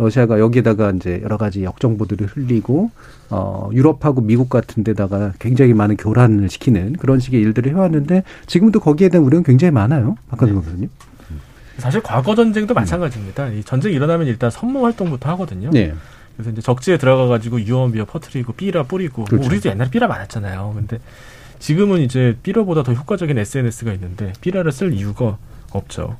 [0.00, 2.90] 러시아가 여기에다가 이제 여러 가지 역정보들을 흘리고
[3.28, 9.10] 어 유럽하고 미국 같은 데다가 굉장히 많은 교란을 시키는 그런 식의 일들을 해왔는데 지금도 거기에
[9.10, 10.16] 대한 우려는 굉장히 많아요.
[10.28, 10.58] 박근혜 네.
[10.58, 10.90] 교수님.
[11.78, 13.48] 사실 과거 전쟁도 마찬가지입니다.
[13.48, 15.70] 이 전쟁이 일어나면 일단 선모 활동부터 하거든요.
[15.70, 15.94] 네.
[16.36, 19.42] 그래서 이제 적지에 들어가 가지고 유언비어 퍼트리고 삐라 뿌리고 뭐 그렇죠.
[19.42, 20.72] 뭐 우리도 옛날에 삐라 많았잖아요.
[20.74, 20.98] 근데
[21.58, 25.36] 지금은 이제 삐라보다 더 효과적인 SNS가 있는데 삐라를 쓸 이유가
[25.72, 26.16] 없죠.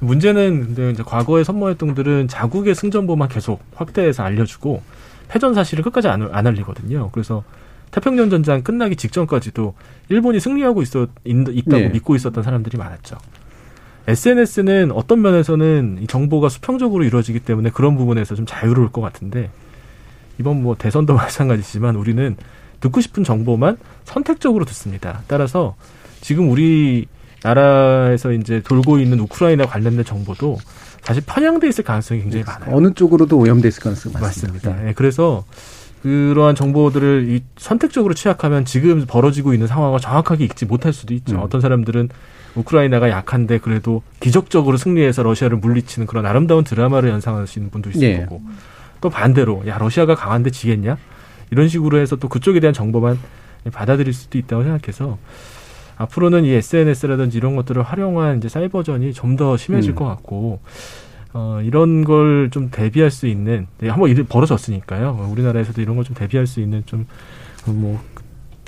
[0.00, 4.82] 문제는 근데 이제 과거의 선모 활동들은 자국의 승전보만 계속 확대해서 알려주고
[5.28, 7.10] 패전 사실을 끝까지 안, 안 알리거든요.
[7.12, 7.42] 그래서
[7.90, 9.74] 태평양 전장 끝나기 직전까지도
[10.08, 11.88] 일본이 승리하고 있었 있다고 네.
[11.88, 13.16] 믿고 있었던 사람들이 많았죠.
[14.06, 19.50] SNS는 어떤 면에서는 이 정보가 수평적으로 이루어지기 때문에 그런 부분에서 좀 자유로울 것 같은데
[20.38, 22.36] 이번 뭐 대선도 마찬가지지만 우리는
[22.80, 25.22] 듣고 싶은 정보만 선택적으로 듣습니다.
[25.26, 25.74] 따라서
[26.20, 27.06] 지금 우리
[27.42, 30.58] 나라에서 이제 돌고 있는 우크라이나 관련된 정보도
[31.02, 32.76] 사실 편향돼 있을 가능성이 굉장히 많아요.
[32.76, 34.52] 어느 쪽으로도 오염돼 있을 가능성이 많습니다.
[34.52, 34.84] 맞습니다.
[34.84, 34.92] 네.
[34.94, 35.44] 그래서
[36.02, 41.36] 그러한 정보들을 이 선택적으로 취약하면 지금 벌어지고 있는 상황을 정확하게 읽지 못할 수도 있죠.
[41.36, 41.42] 음.
[41.42, 42.08] 어떤 사람들은
[42.54, 48.20] 우크라이나가 약한데 그래도 기적적으로 승리해서 러시아를 물리치는 그런 아름다운 드라마를 연상하시는 분도 있을 네.
[48.20, 48.42] 거고
[49.00, 50.98] 또 반대로 야 러시아가 강한데 지겠냐
[51.50, 53.18] 이런 식으로 해서 또 그쪽에 대한 정보만
[53.72, 55.18] 받아들일 수도 있다고 생각해서
[55.98, 59.94] 앞으로는 이 SNS라든지 이런 것들을 활용한 이제 사이버전이 좀 더 심해질 음.
[59.94, 60.60] 것 같고
[61.34, 65.28] 어, 이런 걸 좀 대비할 수 있는 네, 한번 일이 벌어졌으니까요.
[65.32, 67.06] 우리나라에서도 이런 걸 좀 대비할 수 있는 좀
[67.66, 68.00] 뭐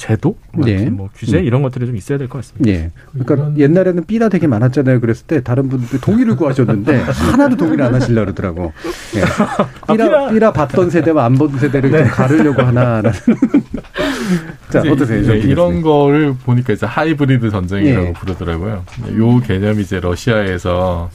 [0.00, 0.88] 제도, 뭐, 네.
[0.88, 1.44] 뭐 규제 음.
[1.44, 2.70] 이런 것들이 좀 있어야 될 것 같습니다.
[2.70, 2.90] 네.
[3.12, 4.98] 그러니까 옛날에는 삐라 되게 많았잖아요.
[5.00, 8.72] 그랬을 때 다른 분들 동의를 구하셨는데 하나도 동의를 안 하시려 그러더라고.
[9.14, 9.22] 네.
[9.94, 11.98] 삐라, 삐라 봤던 세대와 안 본 세대를 네.
[11.98, 13.12] 좀 가르려고 하나라는.
[14.70, 15.22] 자 어떠세요?
[15.22, 18.12] 네, 이런 거를 보니까 이제 하이브리드 전쟁이라고 네.
[18.14, 18.84] 부르더라고요.
[19.18, 21.10] 요 개념이 이제 러시아에서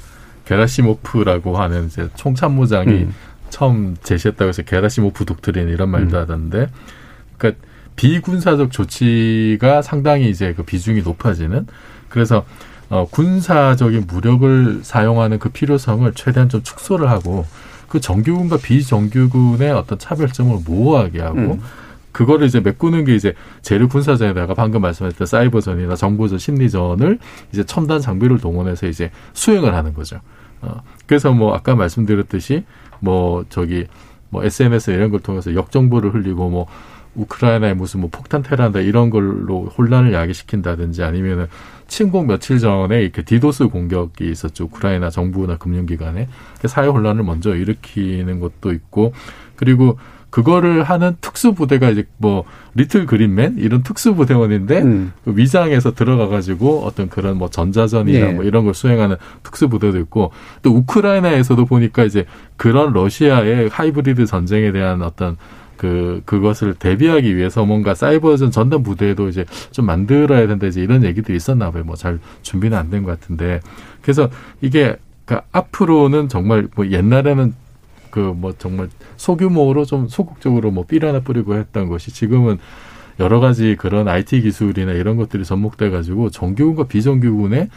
[0.45, 3.13] 게라시모프라고 하는 이제 총참모장이 음.
[3.49, 6.21] 처음 제시했다고 해서 게라시모프 독트린 이런 말도 음.
[6.21, 6.67] 하던데,
[7.37, 7.64] 그러니까
[7.95, 11.67] 비군사적 조치가 상당히 이제 그 비중이 높아지는
[12.09, 12.45] 그래서
[12.89, 17.45] 어, 군사적인 무력을 사용하는 그 필요성을 최대한 좀 축소를 하고
[17.87, 21.61] 그 정규군과 비정규군의 어떤 차별점을 모호하게 하고 음.
[22.11, 27.19] 그거를 이제 메꾸는 게 이제 재료 군사전에다가 방금 말씀하셨던 사이버전이나 정보전, 심리전을
[27.51, 30.21] 이제 첨단 장비를 동원해서 이제 수행을 하는 거죠.
[30.61, 32.63] 어, 그래서 뭐 아까 말씀드렸듯이
[33.01, 33.85] 뭐 저기
[34.29, 36.67] 뭐 SNS 이런 걸 통해서 역정보를 흘리고 뭐
[37.15, 41.47] 우크라이나에 무슨 뭐 폭탄 테러한다 이런 걸로 혼란을 야기시킨다든지 아니면은
[41.87, 44.65] 침공 며칠 전에 이렇게 디도스 공격이 있었죠.
[44.65, 46.27] 우크라이나 정부나 금융기관에
[46.61, 49.13] 그 사회 혼란을 먼저 일으키는 것도 있고
[49.55, 49.97] 그리고
[50.35, 52.43] 그거를 하는 특수부대가 이제 뭐
[52.73, 55.13] 리틀 그린맨 이런 특수부대원인데 음.
[55.23, 58.31] 그 위장에서 들어가 가지고 어떤 그런 뭐 전자전이나 예.
[58.33, 62.25] 뭐 이런 걸 수행하는 특수부대도 있고 또 우크라이나에서도 보니까 이제
[62.57, 65.37] 그런 러시아의 하이브리드 전쟁에 대한 어떤
[65.77, 71.35] 그 그것을 대비하기 위해서 뭔가 사이버전 전담 부대도 이제 좀 만들어야 된다 이제 이런 얘기들이
[71.37, 71.83] 있었나 봐요.
[71.83, 73.59] 뭐 잘 준비는 안 된 것 같은데
[74.01, 74.29] 그래서
[74.61, 74.95] 이게
[75.25, 77.53] 그 앞으로는 정말 뭐 옛날에는
[78.11, 82.57] 그 뭐 정말 소규모로 좀 소극적으로 뭐삐 하나 뿌리고 했던 것이 지금은
[83.19, 87.69] 여러 가지 그런 IT 기술이나 이런 것들이 접목돼 가지고 정규군과 비정규군의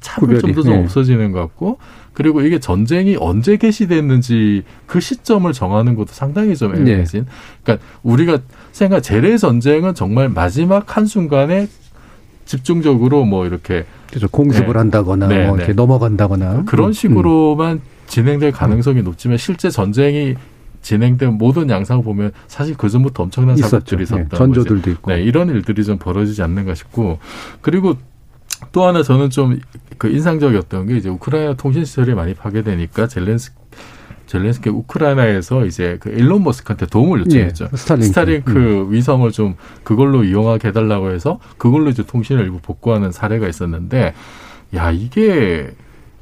[0.00, 0.82] 차별점도 좀 네.
[0.82, 1.78] 없어지는 것 같고
[2.12, 6.80] 그리고 이게 전쟁이 언제 개시됐는지 그 시점을 정하는 것도 상당히 좀 네.
[6.80, 7.26] 애매해진.
[7.62, 8.38] 그러니까 우리가
[8.72, 11.68] 생각 재래 전쟁은 정말 마지막 한 순간에
[12.44, 14.78] 집중적으로 뭐 이렇게 그래서 공습을 네.
[14.78, 15.62] 한다거나 네, 뭐 네.
[15.62, 20.34] 이렇게 넘어간다거나 그런 음, 식으로만 진행될 가능성이 높지만 실제 전쟁이
[20.80, 23.56] 진행된 모든 양상을 보면 사실 그 전부터 엄청난.
[23.56, 25.10] 사고들이 있었던 네, 전조들도 있고.
[25.10, 27.18] 네, 이런 일들이 좀 벌어지지 않는가 싶고
[27.60, 27.96] 그리고
[28.72, 29.60] 또 하나 저는 좀
[29.98, 33.52] 그 인상적이었던 게 이제 우크라이나 통신 시설이 많이 파괴되니까 젤렌스
[34.26, 37.68] 젤렌스키 우크라이나에서 이제 그 일론 머스크한테 도움을 요청했죠.
[37.72, 38.06] 예, 스타링크.
[38.06, 44.14] 스타링크 위성을 좀 그걸로 이용하게 해달라고 해서 그걸로 이제 통신을 일부 복구하는 사례가 있었는데
[44.74, 45.70] 야 이게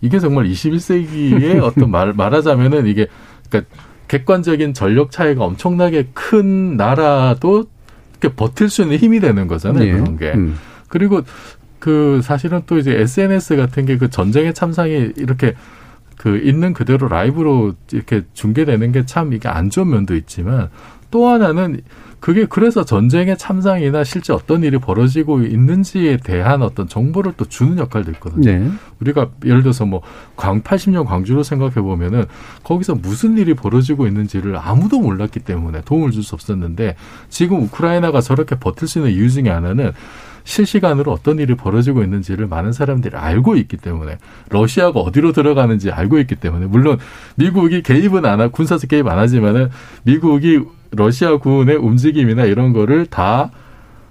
[0.01, 3.09] 이게 정말 21세기의 어떤 말 말하자면은 이게
[3.51, 3.75] 그러니까
[4.07, 7.65] 객관적인 전력 차이가 엄청나게 큰 나라도
[8.13, 9.85] 이렇게 버틸 수 있는 힘이 되는 거잖아요.
[9.85, 9.93] 예.
[9.93, 10.33] 그런 게.
[10.33, 10.57] 음.
[10.89, 11.23] 그리고
[11.87, 15.55] 그 사실은 또 이제 SNS 같은 게 그 전쟁의 참상이 이렇게
[16.19, 20.69] 그 있는 그대로 라이브로 이렇게 중계되는 게 참 이게 안 좋은 면도 있지만
[21.13, 21.81] 또 하나는
[22.19, 28.11] 그게 그래서 전쟁의 참상이나 실제 어떤 일이 벌어지고 있는지에 대한 어떤 정보를 또 주는 역할도
[28.13, 28.51] 있거든요.
[28.51, 28.69] 네.
[29.01, 30.03] 우리가 예를 들어서 뭐
[30.35, 32.25] 광 80년 광주로 생각해 보면은
[32.65, 36.97] 거기서 무슨 일이 벌어지고 있는지를 아무도 몰랐기 때문에 도움을 줄 수 없었는데
[37.29, 39.93] 지금 우크라이나가 저렇게 버틸 수 있는 이유 중에 하나는
[40.47, 44.17] 실시간으로 어떤 일이 벌어지고 있는지를 많은 사람들이 알고 있기 때문에
[44.49, 46.99] 러시아가 어디로 들어가는지 알고 있기 때문에 물론
[47.35, 49.69] 미국이 개입은 안 하, 군사적 개입 안 하지만은
[50.05, 50.61] 미국이
[50.93, 53.51] 러시아 군의 움직임이나 이런 거를 다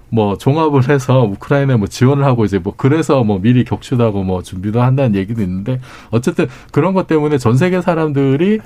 [0.08, 4.42] 뭐 종합을 해서 우크라이나에 뭐 지원을 하고 이제 뭐 그래서 뭐 미리 격추도 하고 뭐
[4.42, 5.80] 준비도 한다는 얘기도 있는데
[6.10, 8.60] 어쨌든 그런 것 때문에 전 세계 사람들이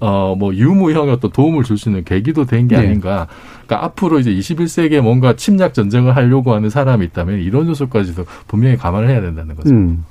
[0.00, 2.86] 어 뭐 유무형의 어떤 도움을 줄 수 있는 계기도 된게 네.
[2.86, 3.26] 아닌가.
[3.66, 9.08] 그러니까 앞으로 이제 21세기에 뭔가 침략 전쟁을 하려고 하는 사람이 있다면 이런 요소까지도 분명히 감안을
[9.10, 9.70] 해야 된다는 거죠.
[9.70, 10.04] 음.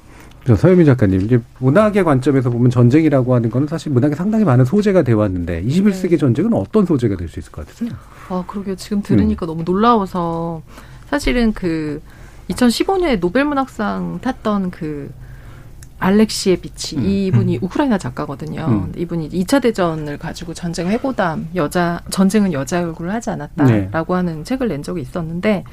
[0.56, 5.18] 서유미 작가님, 이제 문학의 관점에서 보면 전쟁이라고 하는 거는 사실 문학에 상당히 많은 소재가 되어
[5.18, 7.90] 왔는데 21세기 전쟁은 어떤 소재가 될 수 있을 것 같으세요?
[8.30, 8.76] 아, 그러게요.
[8.78, 10.62] 지금 들으니까 너무 놀라워서
[11.10, 12.02] 사실은 그
[12.50, 15.10] 2015년에 노벨문학상 탔던 그
[16.00, 18.66] 알렉시에비치 음, 이분이 우크라이나 작가거든요.
[18.68, 18.94] 음.
[18.96, 23.34] 이분이 2차 대전을 가지고 전쟁 회고담 여자 전쟁은 여자의 얼굴을 하지 네.
[23.34, 25.64] 않았다라고 하는 책을 낸 적이 있었는데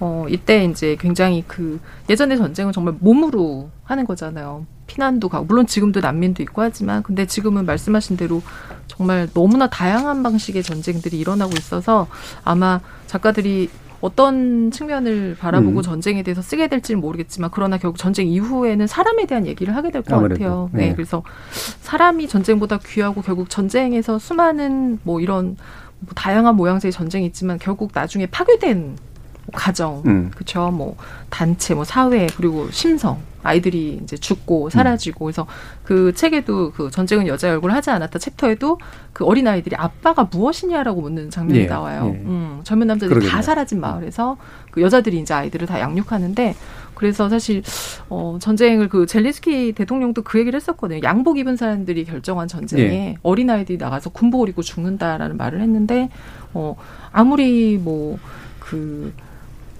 [0.00, 4.66] 어 이때 이제 굉장히 그 예전의 전쟁은 정말 몸으로 하는 거잖아요.
[4.86, 8.42] 피난도 가고 물론 지금도 난민도 있고 하지만 근데 지금은 말씀하신 대로
[8.86, 12.08] 정말 너무나 다양한 방식의 전쟁들이 일어나고 있어서
[12.44, 13.70] 아마 작가들이
[14.00, 15.82] 어떤 측면을 바라보고 음.
[15.82, 20.18] 전쟁에 대해서 쓰게 될지는 모르겠지만 그러나 결국 전쟁 이후에는 사람에 대한 얘기를 하게 될 것
[20.20, 20.70] 같아요.
[20.72, 20.88] 네.
[20.88, 20.94] 네.
[20.94, 21.22] 그래서
[21.82, 25.56] 사람이 전쟁보다 귀하고 결국 전쟁에서 수많은 뭐 이런
[26.00, 28.96] 뭐 다양한 모양새의 전쟁이 있지만 결국 나중에 파괴된
[29.52, 30.30] 가정, 음.
[30.34, 30.70] 그렇죠.
[30.70, 30.96] 뭐
[31.28, 34.70] 단체, 뭐 사회 그리고 심성 아이들이 이제 죽고 음.
[34.70, 35.46] 사라지고 그래서
[35.84, 38.78] 그 책에도 그 전쟁은 여자의 얼굴 하지 않았다 챕터에도
[39.12, 42.12] 그 어린 아이들이 아빠가 무엇이냐라고 묻는 장면이 예, 나와요.
[42.14, 42.18] 예.
[42.18, 43.36] 음, 젊은 남자들이 그러겠네요.
[43.36, 44.36] 다 사라진 마을에서
[44.70, 46.54] 그 여자들이 이제 아이들을 다 양육하는데
[46.94, 47.62] 그래서 사실
[48.10, 51.00] 어 전쟁을 그 젤리스키 대통령도 그 얘기를 했었거든요.
[51.02, 53.14] 양복 입은 사람들이 결정한 전쟁에 예.
[53.22, 56.10] 어린 아이들이 나가서 군복을 입고 죽는다라는 말을 했는데
[56.52, 56.76] 어
[57.10, 59.14] 아무리 뭐그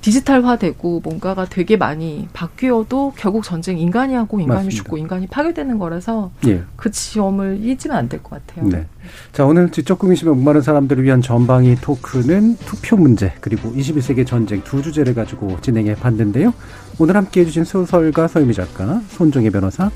[0.00, 4.76] 디지털화되고 뭔가가 되게 많이 바뀌어도 결국 전쟁 인간이 하고 인간이 맞습니다.
[4.82, 6.62] 죽고 인간이 파괴되는 거라서 예.
[6.76, 8.68] 그 지점을 잊으면 안 될 것 같아요.
[8.68, 8.86] 네.
[9.32, 14.82] 자, 오늘 지적 구민심에 목마른 사람들을 위한 전방위 토크는 투표 문제 그리고 21세기 전쟁 두
[14.82, 16.52] 주제를 가지고 진행해 봤는데요.
[16.98, 19.90] 오늘 함께 해 주신 소설가 서유미 작가, 손종혜 변호사,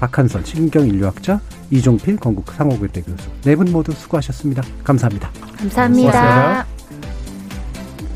[0.00, 1.40] 박한선 신경인류학자,
[1.70, 4.62] 이종필 건국 상호교대 교수 네 분 모두 수고하셨습니다.
[4.82, 5.30] 감사합니다.
[5.58, 6.66] 감사합니다.